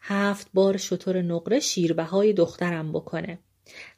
هفت 0.00 0.48
بار 0.54 0.76
شطور 0.76 1.22
نقره 1.22 1.60
شیربهای 1.60 2.32
دخترم 2.32 2.92
بکنه. 2.92 3.38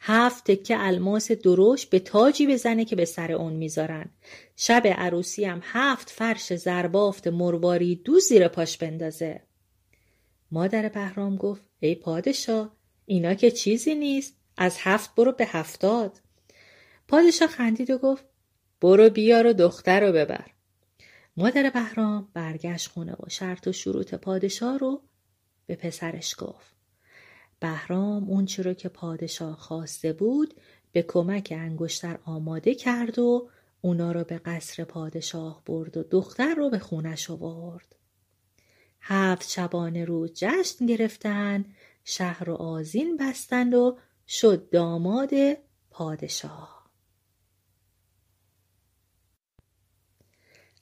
هفت 0.00 0.50
تکه 0.50 0.76
الماس 0.78 1.32
درشت 1.32 1.90
به 1.90 1.98
تاجی 1.98 2.46
بزنه 2.46 2.84
که 2.84 2.96
به 2.96 3.04
سر 3.04 3.32
اون 3.32 3.52
می‌ذارن 3.52 4.10
شب 4.56 4.82
عروسی 4.86 5.44
هم 5.44 5.60
هفت 5.62 6.10
فرش 6.10 6.54
زربافت 6.54 7.26
مرواری 7.26 7.96
دو 7.96 8.20
زیر 8.20 8.48
پاش 8.48 8.78
بندازه 8.78 9.42
مادر 10.50 10.88
بهرام 10.88 11.36
گفت 11.36 11.62
ای 11.80 11.94
پادشاه 11.94 12.76
اینا 13.06 13.34
که 13.34 13.50
چیزی 13.50 13.94
نیست 13.94 14.41
از 14.56 14.76
هفت 14.80 15.14
برو 15.14 15.32
به 15.32 15.46
هفتاد. 15.46 16.20
پادشاه 17.08 17.48
خندید 17.48 17.90
و 17.90 17.98
گفت 17.98 18.24
برو 18.80 19.10
بیار 19.10 19.46
و 19.46 19.52
دختر 19.52 20.00
رو 20.00 20.12
ببر. 20.12 20.46
مادر 21.36 21.70
بهرام 21.70 22.28
برگشت 22.34 22.88
خونه 22.88 23.12
و 23.12 23.28
شرط 23.28 23.66
و 23.66 23.72
شروط 23.72 24.14
پادشاه 24.14 24.78
رو 24.78 25.02
به 25.66 25.76
پسرش 25.76 26.34
گفت. 26.38 26.74
بهرام 27.60 28.30
اون 28.30 28.48
رو 28.58 28.74
که 28.74 28.88
پادشاه 28.88 29.56
خواسته 29.56 30.12
بود 30.12 30.54
به 30.92 31.02
کمک 31.02 31.52
انگشتر 31.56 32.18
آماده 32.24 32.74
کرد 32.74 33.18
و 33.18 33.48
اونا 33.80 34.12
رو 34.12 34.24
به 34.24 34.38
قصر 34.38 34.84
پادشاه 34.84 35.62
برد 35.66 35.96
و 35.96 36.02
دختر 36.02 36.54
رو 36.54 36.70
به 36.70 36.78
خونش 36.78 37.30
آورد. 37.30 37.96
هفت 39.00 39.48
شبانه 39.48 40.04
روز 40.04 40.32
جشن 40.34 40.86
گرفتن 40.86 41.64
شهر 42.04 42.50
و 42.50 42.54
آزین 42.54 43.16
بستند 43.16 43.74
و 43.74 43.98
شد 44.34 44.70
داماد 44.70 45.30
پادشاه. 45.90 46.90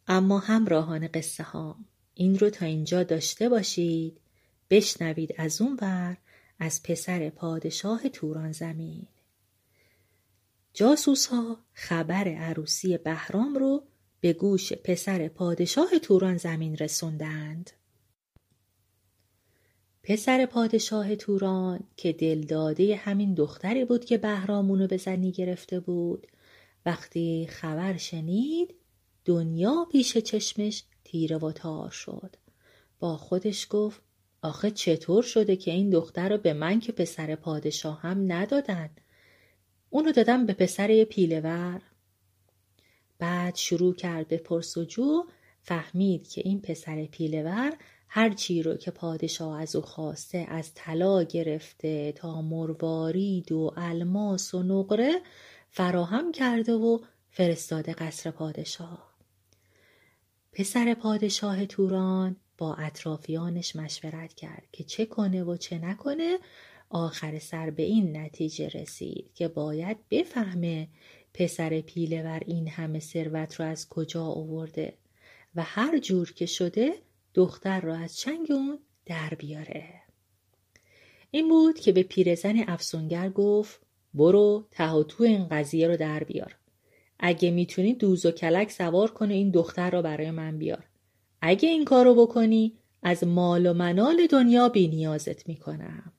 اما 0.07 0.39
همراهان 0.39 1.09
قصه 1.09 1.43
ها 1.43 1.77
این 2.15 2.39
رو 2.39 2.51
تا 2.51 2.67
اینجا 2.67 3.03
داشته 3.03 3.49
باشید 3.49 4.21
بشنوید 4.71 5.35
از 5.39 5.61
اون 5.61 5.79
ور 5.83 6.17
از 6.59 6.83
پسر 6.83 7.31
پادشاه 7.31 8.09
توران 8.09 8.53
زمین 8.53 9.07
جاسوس 10.75 11.27
ها 11.27 11.65
خبر 11.73 12.29
عروسی 12.29 12.99
بهرام 12.99 13.55
رو 13.55 13.87
به 14.21 14.33
گوش 14.33 14.73
پسر 14.73 15.29
پادشاه 15.29 15.99
توران 15.99 16.37
زمین 16.37 16.77
رسوندند. 16.77 17.71
پسر 20.11 20.47
پادشاه 20.47 21.17
توران 21.17 21.81
که 21.97 22.13
دلداده 22.13 22.97
همین 22.97 23.35
دختری 23.35 23.85
بود 23.85 24.05
که 24.05 24.19
بهرامونو 24.19 24.87
به 24.87 24.97
زنی 24.97 25.33
گرفته 25.33 25.81
بود 25.81 26.27
وقتی 26.87 27.47
خبر 27.51 27.97
شنید 27.97 28.75
دنیا 29.25 29.87
پیش 29.93 30.19
چشمش 30.19 30.83
تیره 31.05 31.37
و 31.37 31.53
تار 31.53 31.91
شد. 31.91 32.37
با 32.99 33.17
خودش 33.17 33.67
گفت 33.71 34.03
آخه 34.43 34.71
چطور 34.71 35.23
شده 35.23 35.57
که 35.57 35.71
این 35.71 35.91
دختر 35.91 36.29
رو 36.29 36.39
به 36.39 36.53
من 36.53 36.81
که 36.81 36.93
پسر 36.93 37.35
پادشاه 37.35 38.01
هم 38.01 38.33
ندادن؟ 38.33 38.91
اونو 39.91 40.13
دادم 40.13 40.47
به 40.47 40.53
پسر 40.53 41.05
پیلور 41.05 41.83
بعد 43.19 43.57
شروع 43.57 43.95
کرد 43.95 44.29
به 44.29 44.37
پرسجو 44.37 45.25
فهمید 45.63 46.29
که 46.29 46.43
این 46.45 46.61
پسر 46.61 47.05
پیلور 47.05 47.73
هر 48.13 48.31
چی 48.31 48.63
رو 48.63 48.77
که 48.77 48.91
پادشاه 48.91 49.61
از 49.61 49.77
او 49.77 49.83
خواسته 49.83 50.47
از 50.49 50.75
طلا 50.75 51.23
گرفته 51.23 52.13
تا 52.13 52.43
مروارید 52.43 53.53
و 53.53 53.73
الماس 53.77 54.55
و 54.55 54.63
نقره 54.63 55.13
فراهم 55.71 56.33
کرده 56.33 56.73
و 56.73 56.99
فرستاده 57.31 57.93
قصر 57.93 58.31
پادشاه. 58.31 59.15
پسر 60.53 60.95
پادشاه 60.95 61.67
توران 61.67 62.37
با 62.59 62.75
اطرافیانش 62.75 63.77
مشورت 63.77 64.35
کرد 64.35 64.67
که 64.73 64.85
چه 64.85 65.07
کنه 65.07 65.43
و 65.43 65.57
چه 65.57 65.79
نکنه. 65.79 66.39
آخر 66.89 67.39
سر 67.39 67.71
به 67.71 67.83
این 67.83 68.17
نتیجه 68.17 68.69
رسید 68.69 69.31
که 69.35 69.49
باید 69.49 69.97
بفهمه 70.11 70.89
پسر 71.35 71.81
پیله 71.81 72.41
این 72.47 72.69
همه 72.69 73.01
ثروت 73.01 73.55
رو 73.55 73.65
از 73.67 73.89
کجا 73.89 74.25
آورده 74.25 74.95
و 75.55 75.63
هر 75.63 75.99
جور 75.99 76.33
که 76.33 76.47
شده 76.47 76.95
دختر 77.35 77.81
رو 77.81 77.93
از 77.93 78.17
چنگ 78.17 78.47
اون 78.51 78.79
در 79.07 79.35
بیاره. 79.39 80.03
این 81.31 81.49
بود 81.49 81.79
که 81.79 81.93
به 81.93 82.03
پیرزن 82.03 82.59
افسونگر 82.69 83.29
گفت 83.29 83.81
برو 84.15 84.69
ته 84.71 85.03
تو 85.03 85.25
این 85.25 85.49
قضیه 85.49 85.89
رو 85.89 85.97
در 85.97 86.25
بیار. 86.25 86.57
اگه 87.19 87.51
می‌تونی 87.51 87.95
دوز 87.95 88.27
و 88.27 88.31
کلک 88.31 88.71
سوار 88.71 89.11
کنه 89.11 89.35
این 89.35 89.51
دختر 89.51 89.91
رو 89.91 90.03
برای 90.03 90.31
من 90.31 90.59
بیار. 90.59 90.85
اگه 91.41 91.69
این 91.69 91.85
کارو 91.85 92.15
بکنی 92.15 92.79
از 93.03 93.25
مال 93.25 93.67
و 93.67 93.73
منال 93.73 94.27
دنیا 94.27 94.69
بی 94.69 94.89
نیازت 94.89 95.49
می‌کنم. 95.49 96.13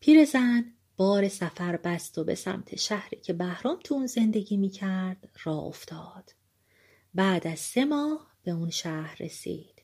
پیرزن 0.00 0.64
بار 0.96 1.28
سفر 1.28 1.76
بست 1.76 2.18
و 2.18 2.24
به 2.24 2.34
سمت 2.34 2.76
شهری 2.76 3.20
که 3.20 3.32
بهرام 3.32 3.78
تو 3.84 3.94
اون 3.94 4.06
زندگی 4.06 4.56
می‌کرد 4.56 5.28
را 5.44 5.54
افتاد. 5.58 6.34
بعد 7.14 7.46
از 7.46 7.58
سه 7.58 7.84
ماه 7.84 8.31
به 8.42 8.50
اون 8.50 8.70
شهر 8.70 9.16
رسید. 9.20 9.82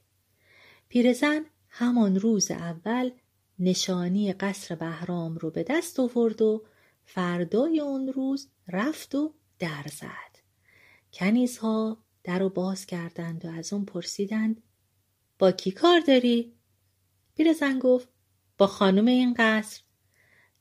پیرزن 0.88 1.44
همان 1.68 2.20
روز 2.20 2.50
اول 2.50 3.10
نشانی 3.58 4.32
قصر 4.32 4.74
بهرام 4.74 5.38
رو 5.38 5.50
به 5.50 5.62
دست 5.62 6.00
آورد 6.00 6.42
و 6.42 6.64
فردای 7.04 7.80
اون 7.80 8.08
روز 8.08 8.48
رفت 8.68 9.14
و 9.14 9.34
در 9.58 9.84
زد. 9.92 10.38
کنیزها 11.12 11.98
در 12.24 12.38
رو 12.38 12.48
باز 12.48 12.86
کردند 12.86 13.44
و 13.44 13.48
از 13.48 13.72
اون 13.72 13.84
پرسیدند 13.84 14.62
با 15.38 15.52
کی 15.52 15.70
کار 15.70 16.00
داری؟ 16.00 16.52
پیرزن 17.34 17.78
گفت 17.78 18.08
با 18.58 18.66
خانم 18.66 19.06
این 19.06 19.34
قصر 19.38 19.82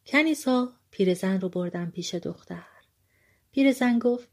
کنیسا 0.06 0.74
پیرزن 0.92 1.42
رو 1.42 1.50
بردم 1.50 1.92
پیش 1.92 2.16
دختر 2.16 2.68
پیرزن 3.52 4.00
گفت 4.00 4.30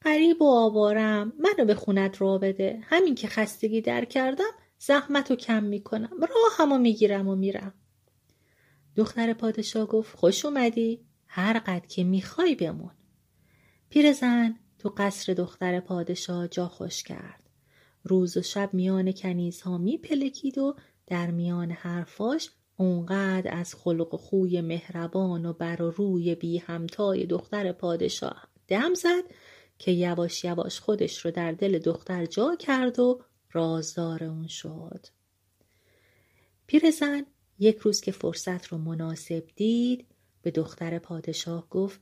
قریب 0.00 0.42
و 0.42 0.46
آوارم. 0.46 1.32
منو 1.38 1.66
به 1.66 1.74
خونت 1.74 2.20
را 2.20 2.38
بده. 2.38 2.80
همین 2.82 3.14
که 3.14 3.28
خستگی 3.28 3.80
در 3.80 4.04
کردم 4.04 4.50
زحمت 4.78 5.30
رو 5.30 5.36
کم 5.36 5.64
می‌کنم. 5.64 6.20
راه 6.20 6.56
همو 6.58 6.78
می‌گیرم 6.78 7.28
و 7.28 7.36
میرم. 7.36 7.74
دختر 8.96 9.32
پادشاه 9.32 9.86
گفت 9.86 10.16
خوش 10.16 10.44
اومدی. 10.44 11.00
هر 11.26 11.58
قد 11.58 11.86
که 11.86 12.04
می‌خوای 12.04 12.54
بمون. 12.54 12.90
پیرزن 13.90 14.56
تو 14.78 14.94
قصر 14.96 15.34
دختر 15.34 15.80
پادشاه 15.80 16.48
جا 16.48 16.68
خوش 16.68 17.02
کرد. 17.02 17.50
روز 18.04 18.36
و 18.36 18.42
شب 18.42 18.70
میان 18.72 19.12
کنیزها 19.12 19.78
میپلکید 19.78 20.58
و 20.58 20.76
در 21.06 21.30
میان 21.30 21.70
حرفاش 21.70 22.50
اونقدر 22.76 23.54
از 23.54 23.74
خلق 23.74 24.14
و 24.14 24.16
خوی 24.16 24.60
مهربان 24.60 25.46
و 25.46 25.52
بر 25.52 25.82
و 25.82 25.90
روی 25.90 26.34
بی 26.34 26.58
همتای 26.58 27.26
دختر 27.26 27.72
پادشاه 27.72 28.48
دم 28.68 28.94
زد 28.94 29.24
که 29.78 29.90
یواش 29.90 30.44
یواش 30.44 30.80
خودش 30.80 31.24
رو 31.24 31.30
در 31.30 31.52
دل 31.52 31.78
دختر 31.78 32.26
جا 32.26 32.56
کرد 32.56 32.98
و 32.98 33.22
رازدار 33.52 34.24
اون 34.24 34.46
شد. 34.46 35.06
پیرزن 36.66 37.26
یک 37.58 37.78
روز 37.78 38.00
که 38.00 38.12
فرصت 38.12 38.66
رو 38.66 38.78
مناسب 38.78 39.44
دید 39.56 40.06
به 40.42 40.50
دختر 40.50 40.98
پادشاه 40.98 41.68
گفت 41.68 42.00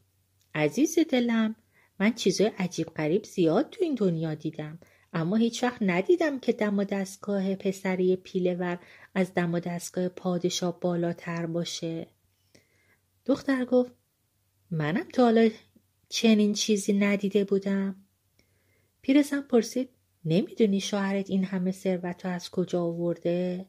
عزیز 0.55 0.99
دلم 1.11 1.57
من 2.01 2.13
چیزای 2.13 2.51
عجیب 2.59 2.87
غریب 2.87 3.25
زیاد 3.25 3.71
تو 3.71 3.85
این 3.85 3.95
دنیا 3.95 4.35
دیدم 4.35 4.79
اما 5.13 5.37
هیچ 5.37 5.63
وقت 5.63 5.79
ندیدم 5.81 6.39
که 6.41 6.53
دم 6.53 6.79
و 6.79 6.85
دستگاه 6.85 7.55
پسری 7.55 8.17
پیلور 8.17 8.79
از 9.15 9.35
دم 9.35 9.55
و 9.55 9.61
دستگاه 9.61 10.09
پادشاه 10.09 10.81
بالاتر 10.81 11.47
باشه 11.47 12.07
دختر 13.27 13.65
گفت 13.65 13.93
منم 14.71 15.09
تا 15.13 15.23
حالا 15.23 15.51
چنین 16.09 16.53
چیزی 16.53 16.93
ندیده 16.93 17.45
بودم. 17.45 17.97
پیرزن 19.03 19.41
پرسید 19.41 19.89
نمی‌دونی 20.25 20.81
شوهرت 20.81 21.31
این 21.31 21.45
همه 21.45 21.73
ثروت 21.73 22.27
از 22.27 22.51
کجا 22.51 22.83
آورده؟ 22.83 23.67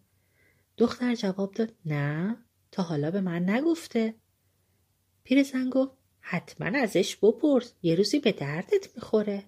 دختر 0.77 1.15
جواب 1.15 1.53
داد 1.53 1.73
نه 1.85 2.37
تا 2.71 2.83
حالا 2.83 3.11
به 3.11 3.21
من 3.21 3.49
نگفته. 3.49 4.15
پیرزن 5.23 5.69
گفت 5.69 5.91
حتما 6.19 6.79
ازش 6.79 7.15
بپرس 7.15 7.73
یه 7.81 7.95
روزی 7.95 8.19
به 8.19 8.31
دردت 8.31 8.95
می‌خوره. 8.95 9.43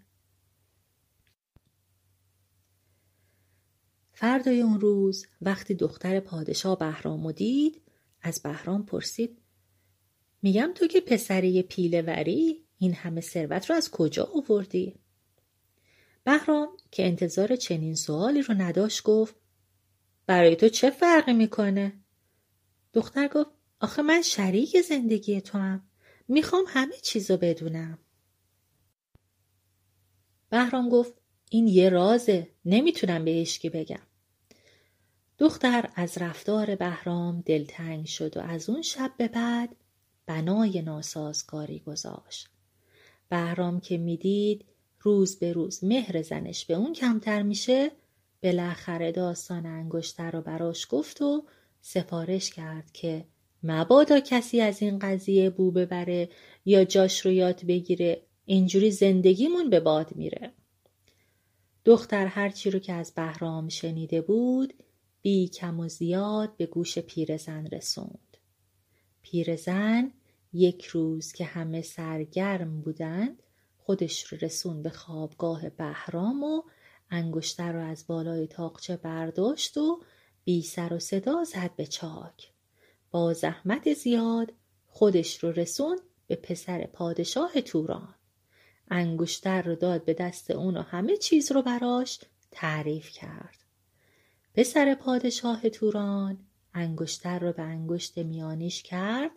فردای 4.14 4.62
اون 4.62 4.82
روز 4.82 5.28
وقتی 5.42 5.76
دختر 5.76 6.20
پادشاه 6.20 6.80
بهرام 6.80 7.32
دید 7.32 7.82
از 8.22 8.42
بهرام 8.42 8.86
پرسید 8.86 9.42
میگم 10.42 10.72
تو 10.76 10.88
که 10.88 11.02
پسری 11.02 11.64
پیله 11.64 12.02
وری 12.02 12.66
این 12.80 12.94
همه 12.94 13.22
ثروت 13.22 13.70
رو 13.70 13.76
از 13.76 13.92
کجا 13.92 14.30
آوردی؟ 14.36 14.96
بهرام 16.24 16.70
که 16.92 17.06
انتظار 17.06 17.56
چنین 17.56 17.96
سوالی 17.96 18.42
رو 18.42 18.54
نداشت 18.54 19.04
گفت 19.04 19.36
برای 20.26 20.56
تو 20.56 20.70
چه 20.70 20.90
فرقی 20.90 21.34
می‌کنه؟ 21.34 21.94
دختر 22.94 23.28
گفت 23.28 23.50
آخه 23.80 24.02
من 24.02 24.22
شریک 24.22 24.82
زندگی 24.82 25.42
تو 25.42 25.58
هم. 25.58 25.90
می‌خوام 26.28 26.64
همه 26.68 26.96
چیزو 27.02 27.38
بدونم. 27.38 28.00
بهرام 30.50 30.90
گفت 30.90 31.14
این 31.50 31.68
یه 31.68 31.90
رازه 31.90 32.48
نمی‌تونم 32.66 33.26
به 33.26 33.32
هیچکی 33.32 33.70
بگم. 33.70 34.02
دختر 35.38 35.90
از 35.96 36.18
رفتار 36.18 36.76
بهرام 36.76 37.42
دلتنگ 37.42 38.06
شد 38.06 38.38
و 38.38 38.40
از 38.42 38.70
اون 38.70 38.82
شب 38.82 39.12
به 39.18 39.28
بعد 39.28 39.76
بنای 40.26 40.82
ناسازگاری 40.82 41.80
گذاشت. 41.80 42.50
بهرام 43.30 43.80
که 43.80 43.98
می‌دید 43.98 44.66
روز 45.00 45.40
به 45.40 45.54
روز 45.54 45.84
مهر 45.84 46.22
زنش 46.22 46.66
به 46.66 46.74
اون 46.74 46.94
کمتر 46.94 47.42
میشه 47.42 47.92
بالاخره 48.44 49.12
داستان 49.12 49.66
انگشتر 49.66 50.32
رو 50.32 50.42
براش 50.42 50.88
گفت 50.90 51.22
و 51.22 51.44
سفارش 51.82 52.50
کرد 52.50 52.92
که 52.92 53.26
مبادا 53.64 54.20
کسی 54.20 54.62
از 54.62 54.82
این 54.82 55.00
قضیه 55.00 55.50
بو 55.50 55.72
ببره 55.72 56.30
یا 56.66 56.84
جاش 56.84 57.26
رو 57.26 57.32
یاد 57.32 57.66
بگیره 57.66 58.22
اینجوری 58.46 58.92
زندگیمون 58.92 59.70
به 59.70 59.80
باد 59.80 60.16
میره. 60.16 60.54
دختر 61.86 62.26
هرچی 62.26 62.72
رو 62.72 62.80
که 62.80 62.94
از 62.94 63.14
بهرام 63.14 63.70
شنیده 63.70 64.22
بود 64.22 64.74
بی 65.22 65.48
کم 65.48 65.80
و 65.80 65.88
زیاد 65.88 66.58
به 66.58 66.66
گوش 66.66 67.00
پیرزن 67.00 67.66
رسوند. 67.66 68.38
پیرزن 69.22 70.12
یک 70.54 70.86
روز 70.86 71.32
که 71.32 71.46
همه 71.46 71.82
سرگرم 71.82 72.82
بودند 72.82 73.44
خودش 73.78 74.24
رو 74.24 74.38
رسون 74.42 74.82
به 74.82 74.90
خوابگاه 74.90 75.70
بهرام 75.70 76.44
و 76.44 76.62
انگشتر 77.10 77.72
رو 77.72 77.86
از 77.86 78.08
بالای 78.08 78.48
تاقچه 78.48 78.98
برداشت 78.98 79.78
و 79.78 80.04
بی 80.44 80.62
سر 80.62 80.94
و 80.94 81.00
صدا 81.00 81.44
زد 81.44 81.72
به 81.76 81.88
چاک. 81.88 82.52
با 83.12 83.34
زحمت 83.34 83.94
زیاد 83.94 84.54
خودش 84.88 85.44
رو 85.44 85.52
رسون 85.52 86.00
به 86.28 86.36
پسر 86.36 86.86
پادشاه 86.86 87.62
توران. 87.62 88.16
انگشتر 88.92 89.62
رو 89.62 89.76
داد 89.76 90.06
به 90.06 90.14
دست 90.14 90.52
اون 90.52 90.78
و 90.78 90.82
همه 90.82 91.18
چیز 91.18 91.52
رو 91.52 91.62
براش 91.62 92.20
تعریف 92.52 93.10
کرد. 93.10 93.58
پسر 94.54 94.96
پادشاه 94.96 95.70
توران 95.70 96.38
انگشتر 96.74 97.40
رو 97.40 97.54
به 97.54 97.62
انگشت 97.62 98.18
میانیش 98.18 98.84
کرد 98.84 99.32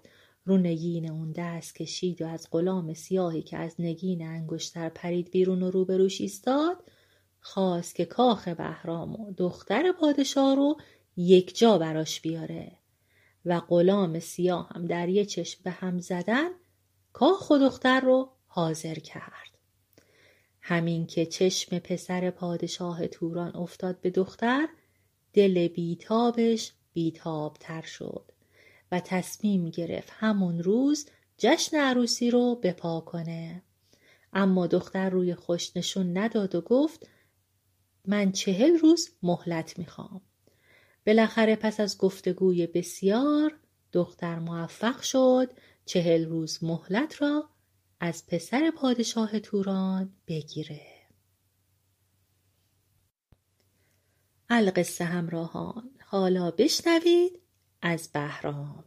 رو 0.44 0.59
نگین 0.59 1.11
اون 1.11 1.33
دست 1.33 1.74
کشید 1.74 2.22
و 2.22 2.26
از 2.26 2.48
غلام 2.50 2.94
سیاهی 2.94 3.42
که 3.42 3.57
از 3.57 3.74
نگین 3.78 4.26
انگشتر 4.26 4.88
پرید 4.88 5.31
بیرون 5.31 5.62
و 5.62 5.70
روبروش 5.70 6.20
ایستاد 6.20 6.85
خواست 7.40 7.94
که 7.94 8.05
کاخ 8.05 8.48
بهرام 8.48 9.20
و 9.20 9.33
دختر 9.33 9.92
پادشاه 9.92 10.55
رو 10.55 10.76
یک 11.16 11.59
جا 11.59 11.78
براش 11.78 12.20
بیاره 12.20 12.72
و 13.44 13.61
غلام 13.61 14.18
سیاه 14.18 14.68
هم 14.68 14.87
در 14.87 15.09
یه 15.09 15.24
چشم 15.24 15.61
به 15.64 15.70
هم 15.70 15.98
زدن 15.98 16.50
کاخ 17.12 17.50
و 17.50 17.59
دختر 17.59 18.00
رو 18.00 18.31
حاضر 18.46 18.94
کرد. 18.94 19.59
همین 20.61 21.07
که 21.07 21.26
چشم 21.26 21.78
پسر 21.78 22.31
پادشاه 22.31 23.07
توران 23.07 23.57
افتاد 23.57 24.00
به 24.00 24.11
دختر 24.11 24.68
دل 25.33 25.68
بیتابش 25.68 26.72
بیتابتر 26.92 27.83
شد. 27.83 28.32
و 28.92 29.00
تصمیم 29.00 29.70
گرفت 29.70 30.12
همون 30.12 30.62
روز 30.62 31.07
جشن 31.38 31.76
عروسی 31.76 32.31
رو 32.31 32.61
بپا 32.62 33.00
کنه. 33.00 33.62
اما 34.33 34.66
دختر 34.66 35.11
روی 35.11 35.35
خوش 35.35 35.76
نشون 35.76 36.18
نداد 36.18 36.55
و 36.55 36.61
گفت 36.61 37.07
من 38.07 38.33
چهل 38.33 38.78
روز 38.78 39.11
مهلت 39.22 39.78
می‌خوام. 39.78 40.20
بالاخره 41.07 41.57
پس 41.57 41.81
از 41.81 41.98
گفتگوی 41.98 42.66
بسیار 42.66 43.59
دختر 43.92 44.38
موفق 44.38 45.00
شد 45.00 45.52
چهل 45.85 46.24
روز 46.24 46.64
مهلت 46.64 47.22
را 47.22 47.48
از 48.00 48.26
پسر 48.26 48.70
پادشاه 48.70 49.40
توران 49.40 50.12
بگیره. 50.26 50.81
القصه 54.48 55.05
همراهان. 55.05 55.90
حالا 56.05 56.50
بشنوید 56.50 57.41
از 57.83 58.09
بهرام. 58.12 58.85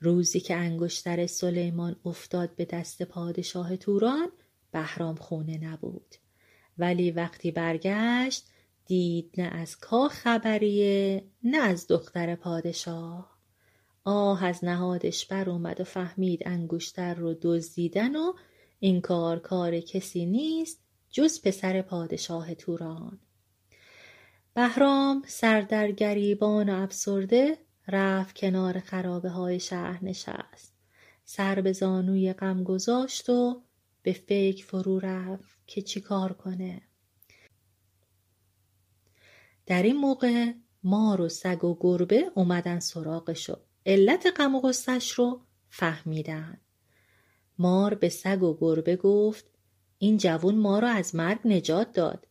روزی 0.00 0.40
که 0.40 0.56
انگشتر 0.56 1.26
سلیمان 1.26 1.96
افتاد 2.04 2.56
به 2.56 2.64
دست 2.64 3.02
پادشاه 3.02 3.76
توران 3.76 4.28
بهرام 4.72 5.14
خونه 5.14 5.58
نبود. 5.58 6.14
ولی 6.78 7.10
وقتی 7.10 7.50
برگشت 7.50 8.46
دید 8.86 9.34
نه 9.38 9.44
از 9.44 9.76
کاخ 9.76 10.12
خبریه 10.12 11.24
نه 11.42 11.58
از 11.58 11.86
دختر 11.86 12.34
پادشاه. 12.34 13.38
آه 14.04 14.44
از 14.44 14.64
نهادش 14.64 15.26
بر 15.26 15.50
اومد 15.50 15.80
و 15.80 15.84
فهمید 15.84 16.42
انگشتر 16.46 17.14
رو 17.14 17.34
دزدیدن 17.42 18.16
و 18.16 18.32
این 18.80 19.00
کار 19.00 19.38
کار 19.38 19.80
کسی 19.80 20.26
نیست 20.26 20.82
جز 21.10 21.42
پسر 21.42 21.82
پادشاه 21.82 22.54
توران. 22.54 23.18
بهرام 24.54 25.22
سر 25.26 25.60
در 25.60 25.90
گریبان 25.92 26.68
و 26.68 26.82
افسرده 26.82 27.58
رفت 27.88 28.36
کنار 28.36 28.80
خرابه 28.80 29.28
های 29.28 29.60
شهر 29.60 30.04
نشست. 30.04 30.74
سر 31.24 31.60
به 31.60 31.72
زانوی 31.72 32.32
غم 32.32 32.64
گذاشت 32.64 33.30
و 33.30 33.62
به 34.02 34.12
فکر 34.12 34.66
فرو 34.66 34.98
رفت 34.98 35.58
که 35.66 35.82
چی 35.82 36.00
کار 36.00 36.32
کنه. 36.32 36.82
در 39.66 39.82
این 39.82 39.96
موقع 39.96 40.52
مار 40.84 41.20
و 41.20 41.28
سگ 41.28 41.64
و 41.64 41.76
گربه 41.80 42.30
اومدن 42.34 42.78
سراغشو 42.80 43.56
علت 43.86 44.26
غم 44.36 44.54
و 44.54 44.60
غصش 44.60 45.10
رو 45.10 45.40
فهمیدن. 45.70 46.60
مار 47.58 47.94
به 47.94 48.08
سگ 48.08 48.42
و 48.42 48.58
گربه 48.60 48.96
گفت 48.96 49.44
این 49.98 50.16
جوون 50.16 50.54
ما 50.54 50.78
رو 50.78 50.86
از 50.86 51.14
مرگ 51.14 51.38
نجات 51.44 51.92
داد. 51.92 52.26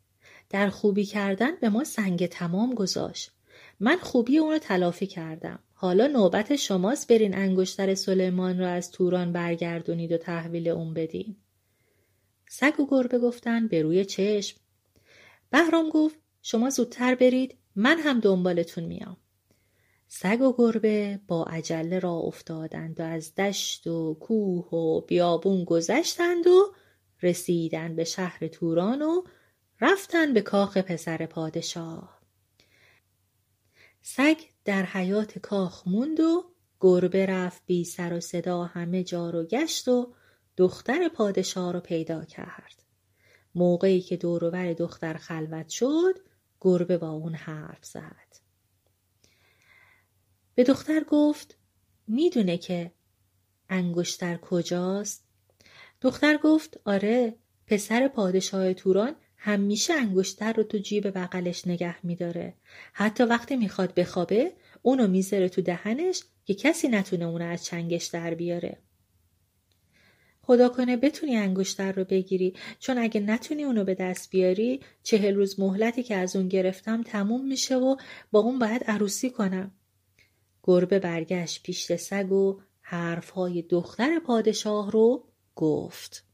در 0.50 0.70
خوبی 0.70 1.06
کردن 1.06 1.56
به 1.56 1.70
ما 1.70 1.84
سنگ 1.84 2.26
تمام 2.26 2.74
گذاشت. 2.74 3.32
من 3.80 3.98
خوبی 3.98 4.38
اون 4.38 4.52
رو 4.52 4.58
تلافی 4.58 5.08
کردم. 5.08 5.60
حالا 5.74 6.08
نوبت 6.08 6.56
شماست 6.56 7.12
برین 7.12 7.36
انگشتر 7.36 7.96
سلیمان 7.96 8.60
را 8.60 8.70
از 8.70 8.92
توران 8.92 9.32
برگردونید 9.34 10.12
و 10.12 10.18
تحویل 10.18 10.68
اون 10.68 10.94
بدین. 10.94 11.36
سگ 12.50 12.80
و 12.80 12.88
گربه 12.90 13.20
گفتن 13.20 13.68
به 13.68 13.82
روی 13.82 14.06
چشم. 14.06 14.58
بهرام 15.50 15.90
گفت 15.90 16.16
شما 16.42 16.70
زودتر 16.70 17.16
برید 17.16 17.58
من 17.76 17.98
هم 18.00 18.20
دنبالتون 18.20 18.84
میام. 18.84 19.18
سگ 20.08 20.42
و 20.42 20.54
گربه 20.58 21.20
با 21.28 21.44
عجله 21.44 22.00
را 22.00 22.14
افتادند 22.14 23.00
و 23.00 23.04
از 23.04 23.36
دشت 23.36 23.88
و 23.88 24.14
کوه 24.14 24.70
و 24.70 25.02
بیابون 25.02 25.64
گذشتند 25.64 26.48
و 26.48 26.74
رسیدند 27.22 27.96
به 27.96 28.04
شهر 28.04 28.48
توران 28.48 29.02
و 29.02 29.24
رفتن 29.82 30.34
به 30.34 30.42
کاخ 30.42 30.78
پسر 30.78 31.26
پادشاه. 31.26 32.17
سگ 34.02 34.38
در 34.66 34.86
حیات 34.86 35.40
کاخ 35.40 35.88
موند 35.88 36.20
و 36.20 36.52
گربه 36.80 37.26
رفت 37.26 37.62
بی 37.66 37.86
سر 37.86 38.14
و 38.14 38.20
صدا 38.20 38.64
همه 38.64 39.04
جا 39.04 39.30
رو 39.30 39.44
گشت 39.44 39.88
و 39.88 40.14
دختر 40.58 41.10
پادشاه 41.10 41.74
رو 41.74 41.80
پیدا 41.80 42.26
کرد. 42.26 42.84
موقعی 43.56 44.02
که 44.02 44.18
دوروبر 44.18 44.74
دختر 44.74 45.14
خلوت 45.14 45.70
شد 45.70 46.20
گربه 46.62 46.98
با 46.98 47.10
اون 47.10 47.36
حرف 47.36 47.86
زد. 47.86 48.38
به 50.56 50.64
دختر 50.64 51.04
گفت 51.04 51.58
می‌دونه 52.08 52.58
که 52.58 52.92
انگشتر 53.70 54.38
کجاست؟ 54.38 55.28
دختر 56.02 56.38
گفت 56.38 56.82
آره 56.86 57.36
پسر 57.68 58.08
پادشاه 58.08 58.74
توران 58.74 59.16
همیشه 59.38 59.94
انگشتر 59.94 60.54
رو 60.54 60.64
تو 60.64 60.78
جیب 60.78 61.10
بغلش 61.10 61.68
نگه 61.68 62.06
میداره. 62.06 62.54
حتی 62.94 63.24
وقتی 63.24 63.56
می‌خواد 63.56 63.94
بخوابه 63.94 64.52
اونو 64.82 65.08
می‌ذاره 65.08 65.50
تو 65.50 65.62
دهنش 65.62 66.24
که 66.46 66.54
کسی 66.54 66.88
نتونه 66.88 67.26
اونو 67.26 67.46
از 67.46 67.66
چنگش 67.66 68.06
در 68.06 68.34
بیاره. 68.34 68.78
خدا 70.42 70.70
کنه 70.70 70.98
بتونی 70.98 71.36
انگشتر 71.36 71.92
رو 71.92 72.04
بگیری 72.04 72.54
چون 72.80 72.98
اگه 72.98 73.22
نتونی 73.22 73.64
اونو 73.64 73.84
به 73.84 73.96
دست 73.96 74.30
بیاری 74.30 74.80
چهل 75.04 75.36
روز 75.36 75.60
مهلتی 75.60 76.04
که 76.04 76.16
از 76.16 76.36
اون 76.36 76.48
گرفتم 76.48 77.04
تموم 77.04 77.48
میشه 77.48 77.76
و 77.76 77.96
با 78.32 78.40
اون 78.40 78.60
باید 78.60 78.84
عروسی 78.84 79.30
کنم. 79.30 79.72
گربه 80.64 81.00
برگشت 81.00 81.64
پیش 81.64 81.94
سگ 81.94 82.32
و 82.32 82.62
حرفهای 82.82 83.62
دختر 83.62 84.20
پادشاه 84.20 84.92
رو 84.92 85.28
گفت. 85.56 86.27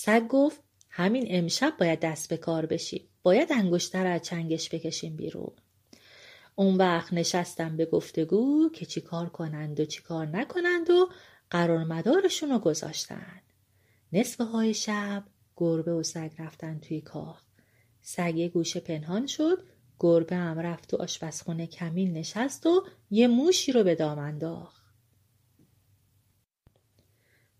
سگ 0.00 0.26
گفت 0.28 0.60
همین 0.90 1.26
امشب 1.28 1.74
باید 1.78 2.00
دست 2.00 2.28
به 2.28 2.36
کار 2.36 2.66
بشی 2.66 3.08
باید 3.22 3.52
انگشتر 3.52 4.06
از 4.06 4.22
چنگش 4.22 4.74
بکشیم 4.74 5.16
بیرون. 5.16 5.52
اون 6.54 6.76
وقت 6.76 7.12
نشستم 7.12 7.76
به 7.76 7.86
گفتگو 7.86 8.68
که 8.68 8.86
چی 8.86 9.00
کار 9.00 9.28
کنند 9.28 9.80
و 9.80 9.84
چی 9.84 10.02
کار 10.02 10.26
نکنند 10.26 10.90
و 10.90 11.08
قرار 11.50 11.84
مدارشون 11.84 12.50
رو 12.50 12.58
گذاشتن. 12.58 13.40
نصف 14.12 14.40
های 14.40 14.74
شب 14.74 15.24
گربه 15.56 15.92
و 15.92 16.02
سگ 16.02 16.30
رفتن 16.38 16.78
توی 16.78 17.00
کاخ. 17.00 17.42
سگ 18.02 18.32
یه 18.36 18.48
گوشه 18.48 18.80
پنهان 18.80 19.26
شد 19.26 19.64
گربه 20.00 20.36
هم 20.36 20.58
رفت 20.58 20.90
تو 20.90 20.96
آشپزخونه 20.96 21.66
کمین 21.66 22.12
نشست 22.12 22.66
و 22.66 22.86
یه 23.10 23.28
موشی 23.28 23.72
رو 23.72 23.84
به 23.84 23.94
دام 23.94 24.18
انداخت. 24.18 24.77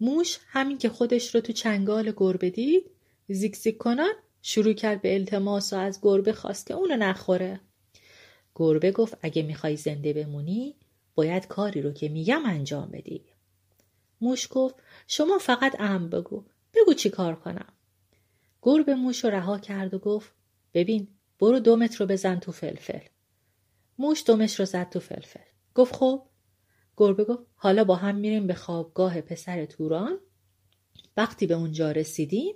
موش 0.01 0.39
همین 0.49 0.79
که 0.79 0.89
خودش 0.89 1.35
رو 1.35 1.41
تو 1.41 1.53
چنگال 1.53 2.13
گربه 2.17 2.51
دید 2.51 2.91
زیک 3.29 3.57
زیک 3.57 3.77
کنان 3.77 4.13
شروع 4.43 4.73
کرد 4.73 5.03
به 5.03 5.15
التماس 5.15 5.73
و 5.73 5.77
از 5.77 5.99
گربه 6.03 6.33
خواست 6.33 6.67
که 6.67 6.75
اونو 6.75 6.97
نخوره. 6.97 7.61
گربه 8.55 8.93
گفت 8.93 9.19
اگه 9.23 9.43
می‌خوای 9.43 9.77
زنده 9.77 10.13
بمونی 10.13 10.75
باید 11.15 11.47
کاری 11.47 11.83
رو 11.83 11.93
که 11.93 12.09
میگم 12.09 12.43
انجام 12.47 12.91
بدی. 12.91 13.25
موش 14.21 14.49
گفت 14.51 14.75
شما 15.07 15.39
فقط 15.39 15.81
ام 15.81 16.09
بگو 16.11 16.45
بگو 16.75 16.95
چی 16.95 17.11
کار 17.11 17.35
کنم. 17.35 17.73
گربه 18.63 18.95
موش 18.95 19.25
رو 19.25 19.31
رها 19.31 19.59
کرد 19.59 19.95
و 19.95 19.99
گفت 19.99 20.33
ببین 20.75 21.09
برو 21.41 21.59
دومت 21.59 21.97
رو 21.97 22.07
بزن 22.07 22.39
تو 22.39 22.53
فلفل. 22.53 23.07
موش 23.99 24.25
دومش 24.27 24.61
رو 24.61 24.65
زد 24.67 24.91
تو 24.91 25.01
فلفل. 25.01 25.41
گفت 25.75 25.95
خب 25.95 26.28
گربه 26.99 27.25
گفت 27.25 27.43
حالا 27.55 27.85
با 27.85 27.97
هم 27.97 28.15
میریم 28.15 28.47
به 28.47 28.55
خوابگاه 28.55 29.21
پسر 29.21 29.65
توران. 29.65 30.19
وقتی 31.17 31.47
به 31.47 31.55
اونجا 31.55 31.91
رسیدیم 31.91 32.55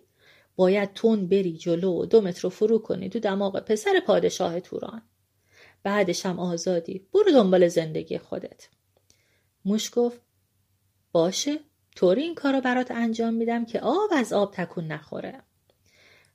باید 0.57 0.93
تون 0.93 1.29
بری 1.29 1.57
جلو 1.57 2.03
و 2.03 2.07
دومت 2.07 2.41
رو 2.41 2.51
فرو 2.51 2.79
کنی 2.79 3.09
تو 3.09 3.19
دماغ 3.19 3.61
پسر 3.61 4.01
پادشاه 4.07 4.61
توران. 4.61 5.03
بعدش 5.83 6.27
هم 6.27 6.39
آزادی 6.39 7.07
برو 7.15 7.33
دنبال 7.33 7.69
زندگی 7.69 8.19
خودت. 8.19 8.69
موش 9.65 9.91
گفت 9.95 10.21
باشه 11.13 11.59
طوری 11.97 12.23
این 12.23 12.35
کارو 12.35 12.61
برات 12.61 12.91
انجام 12.91 13.35
میدم 13.35 13.65
که 13.65 13.81
آب 13.81 14.11
از 14.17 14.33
آب 14.33 14.55
تکون 14.55 14.87
نخوره. 14.87 15.43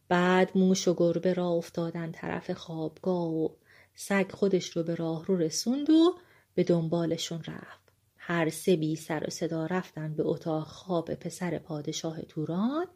بعد 0.08 0.52
موش 0.56 0.88
و 0.88 0.93
گربه 0.93 1.34
را 1.34 1.48
افتادن 1.50 2.12
طرف 2.12 2.52
خوابگاه 2.52 3.28
و 3.28 3.50
سگ 3.96 4.32
خودش 4.32 4.70
رو 4.70 4.84
به 4.84 4.96
راه 4.96 5.26
رو 5.26 5.38
رسوند 5.38 5.89
و 5.89 6.17
به 6.56 6.63
دنبالشون 6.63 7.43
رفت. 7.43 7.87
هر 8.30 8.50
سه 8.50 8.76
بی 8.76 8.96
سر 8.96 9.24
و 9.28 9.30
صدا 9.30 9.66
رفتن 9.66 10.13
به 10.13 10.24
اتاق 10.26 10.68
خواب 10.68 11.13
پسر 11.13 11.58
پادشاه 11.58 12.22
توران. 12.22 12.88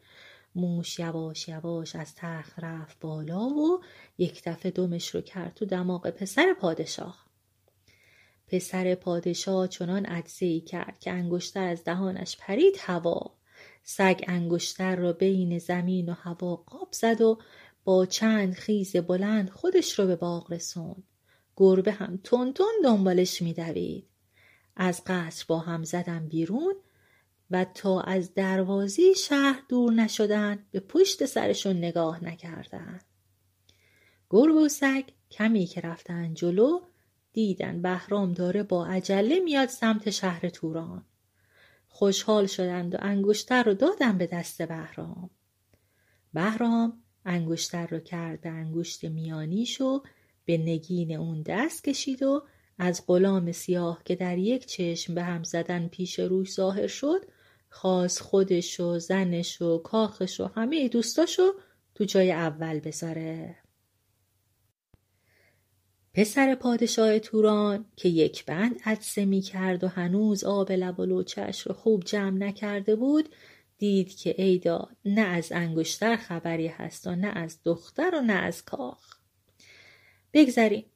موش 0.56 1.00
یواش 1.00 1.48
یواش 1.48 1.96
از 1.96 2.16
تخت 2.16 2.54
رفت 2.60 3.00
بالا 3.00 3.48
و 3.48 3.82
یک 4.18 4.42
دفعه 4.46 4.72
دمش 4.72 5.16
رو 5.16 5.22
کرد 5.22 5.54
تو 5.54 5.66
دماغ 5.66 6.10
پسر 6.10 6.56
پادشاه. 6.60 7.26
پسر 8.48 8.96
پادشاه 8.96 9.68
چنان 9.68 10.06
عدسه 10.06 10.46
ای 10.46 10.62
کرد 10.62 11.00
که 11.00 11.12
انگشتر 11.12 11.68
از 11.68 11.84
دهانش 11.84 12.38
پرید 12.40 12.76
هوا. 12.80 13.32
سگ 13.84 14.24
انگشتر 14.28 14.96
را 14.96 15.14
بین 15.14 15.60
زمین 15.60 16.10
و 16.10 16.14
هوا 16.14 16.56
قاب 16.56 16.90
زد 16.92 17.22
و 17.22 17.40
با 17.84 18.06
چند 18.06 18.54
خیز 18.54 18.96
بلند 18.96 19.50
خودش 19.50 20.00
رو 20.00 20.08
به 20.08 20.16
باغ 20.16 20.52
رسوند. 20.54 21.04
گربه 21.56 21.92
هم 21.92 22.20
تون 22.24 22.54
تون 22.54 22.74
دنبالش 22.84 23.42
میدوید. 23.42 24.11
از 24.76 25.02
قصر 25.06 25.46
با 25.48 25.60
هم 25.60 25.84
زدن 25.84 26.28
بیرون 26.28 26.76
و 27.52 27.66
تا 27.66 28.02
از 28.02 28.34
دروازی 28.34 29.16
شهر 29.16 29.64
دور 29.70 29.94
نشدن 29.94 30.66
به 30.72 30.80
پشت 30.80 31.26
سرشون 31.26 31.78
نگاه 31.78 32.24
نکردن. 32.24 33.00
گربه 34.30 34.60
و 34.60 34.70
سگ 34.70 35.04
کمی 35.32 35.66
که 35.66 35.82
رفتن 35.82 36.34
جلو 36.34 36.80
دیدن 37.34 37.82
بهرام 37.82 38.34
داره 38.34 38.64
با 38.64 38.86
عجله 38.86 39.40
میاد 39.40 39.70
سمت 39.70 40.10
شهر 40.10 40.50
توران. 40.50 41.06
خوشحال 41.88 42.48
شدند 42.48 42.96
و 42.96 42.98
انگشتر 43.02 43.64
رو 43.64 43.74
دادن 43.74 44.18
به 44.18 44.28
دست 44.28 44.62
بهرام. 44.62 45.30
بهرام 46.34 47.04
انگشتر 47.26 47.88
رو 47.88 48.00
کرد 48.00 48.42
به 48.42 48.50
انگشت 48.50 49.06
میانیش 49.06 49.82
و 49.82 50.04
به 50.46 50.58
نگین 50.58 51.16
اون 51.18 51.42
دست 51.42 51.84
کشید 51.84 52.24
و 52.24 52.44
از 52.84 53.04
غلام 53.08 53.52
سیاه 53.52 54.02
که 54.06 54.16
در 54.16 54.38
یک 54.38 54.66
چشم 54.66 55.16
به 55.16 55.24
هم 55.24 55.44
زدن 55.44 55.88
پیش 55.88 56.20
روش 56.20 56.54
ظاهر 56.54 56.88
شد 56.88 57.26
خواست 57.70 58.20
خودش 58.20 58.80
و 58.80 59.00
زنش 59.00 59.62
و 59.62 59.78
کاخش 59.78 60.40
و 60.40 60.46
همه 60.46 60.88
دوستاشو 60.88 61.52
تو 61.96 62.04
جای 62.04 62.32
اول 62.32 62.80
بذاره. 62.80 63.56
پسر 66.14 66.56
پادشاه 66.56 67.20
توران 67.20 67.86
که 67.96 68.10
یک 68.10 68.46
بند 68.46 68.80
عدسه 68.86 69.26
می 69.26 69.42
کرد 69.42 69.84
و 69.84 69.88
هنوز 69.88 70.44
آب 70.44 70.72
لب 70.72 71.00
و 71.00 71.06
لوچش 71.06 71.62
رو 71.62 71.74
خوب 71.74 72.04
جمع 72.04 72.38
نکرده 72.38 72.96
بود 72.96 73.30
دید 73.78 74.16
که 74.16 74.36
ایدا 74.38 74.90
نه 75.06 75.22
از 75.22 75.52
انگشتر 75.52 76.16
خبری 76.16 76.68
هست 76.68 77.08
و 77.08 77.16
نه 77.16 77.28
از 77.28 77.60
دختر 77.64 78.16
و 78.16 78.22
نه 78.22 78.34
از 78.34 78.66
کاخ. 78.66 79.18
بگذریم. 80.34 80.91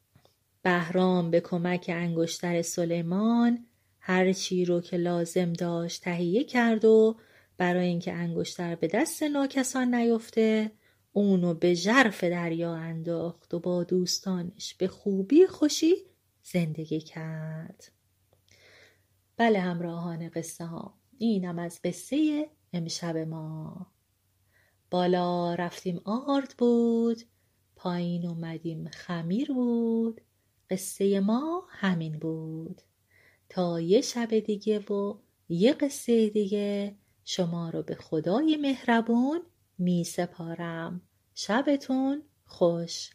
بهرام 0.65 1.31
به 1.31 1.41
کمک 1.41 1.85
انگشتر 1.93 2.61
سلیمان 2.61 3.65
هر 3.99 4.33
چی 4.33 4.65
رو 4.65 4.81
که 4.81 4.97
لازم 4.97 5.53
داشت 5.53 6.03
تهیه 6.03 6.43
کرد 6.43 6.85
و 6.85 7.17
برای 7.57 7.87
اینکه 7.87 8.13
انگشتر 8.13 8.75
به 8.75 8.87
دست 8.87 9.23
ناکسان 9.23 9.95
نیفته 9.95 10.71
اونو 11.11 11.53
به 11.53 11.73
ژرف 11.73 12.23
دریا 12.23 12.75
انداخت 12.75 13.53
و 13.53 13.59
با 13.59 13.83
دوستانش 13.83 14.73
به 14.73 14.87
خوبی 14.87 15.47
خوشی 15.47 15.95
زندگی 16.43 16.99
کرد. 16.99 17.91
بله 19.37 19.59
همراهان 19.59 20.29
قصه 20.29 20.65
ها 20.65 20.97
اینم 21.17 21.59
از 21.59 21.79
قصه 21.83 22.49
امشب 22.73 23.17
ما. 23.17 23.87
بالا 24.91 25.55
رفتیم 25.55 26.01
آرد 26.05 26.55
بود 26.57 27.21
پایین 27.75 28.25
اومدیم 28.27 28.89
خمیر 28.89 29.51
بود. 29.53 30.21
قصه 30.69 31.19
ما 31.19 31.63
همین 31.69 32.19
بود. 32.19 32.81
تا 33.49 33.81
یه 33.81 34.01
شب 34.01 34.39
دیگه 34.39 34.79
و 34.79 35.17
یه 35.49 35.73
قصه 35.73 36.29
دیگه 36.29 36.95
شما 37.25 37.69
رو 37.69 37.83
به 37.83 37.95
خدای 37.95 38.57
مهربون 38.57 39.41
می 39.77 40.03
سپارم 40.03 41.01
شبتون 41.35 42.23
خوش. 42.45 43.09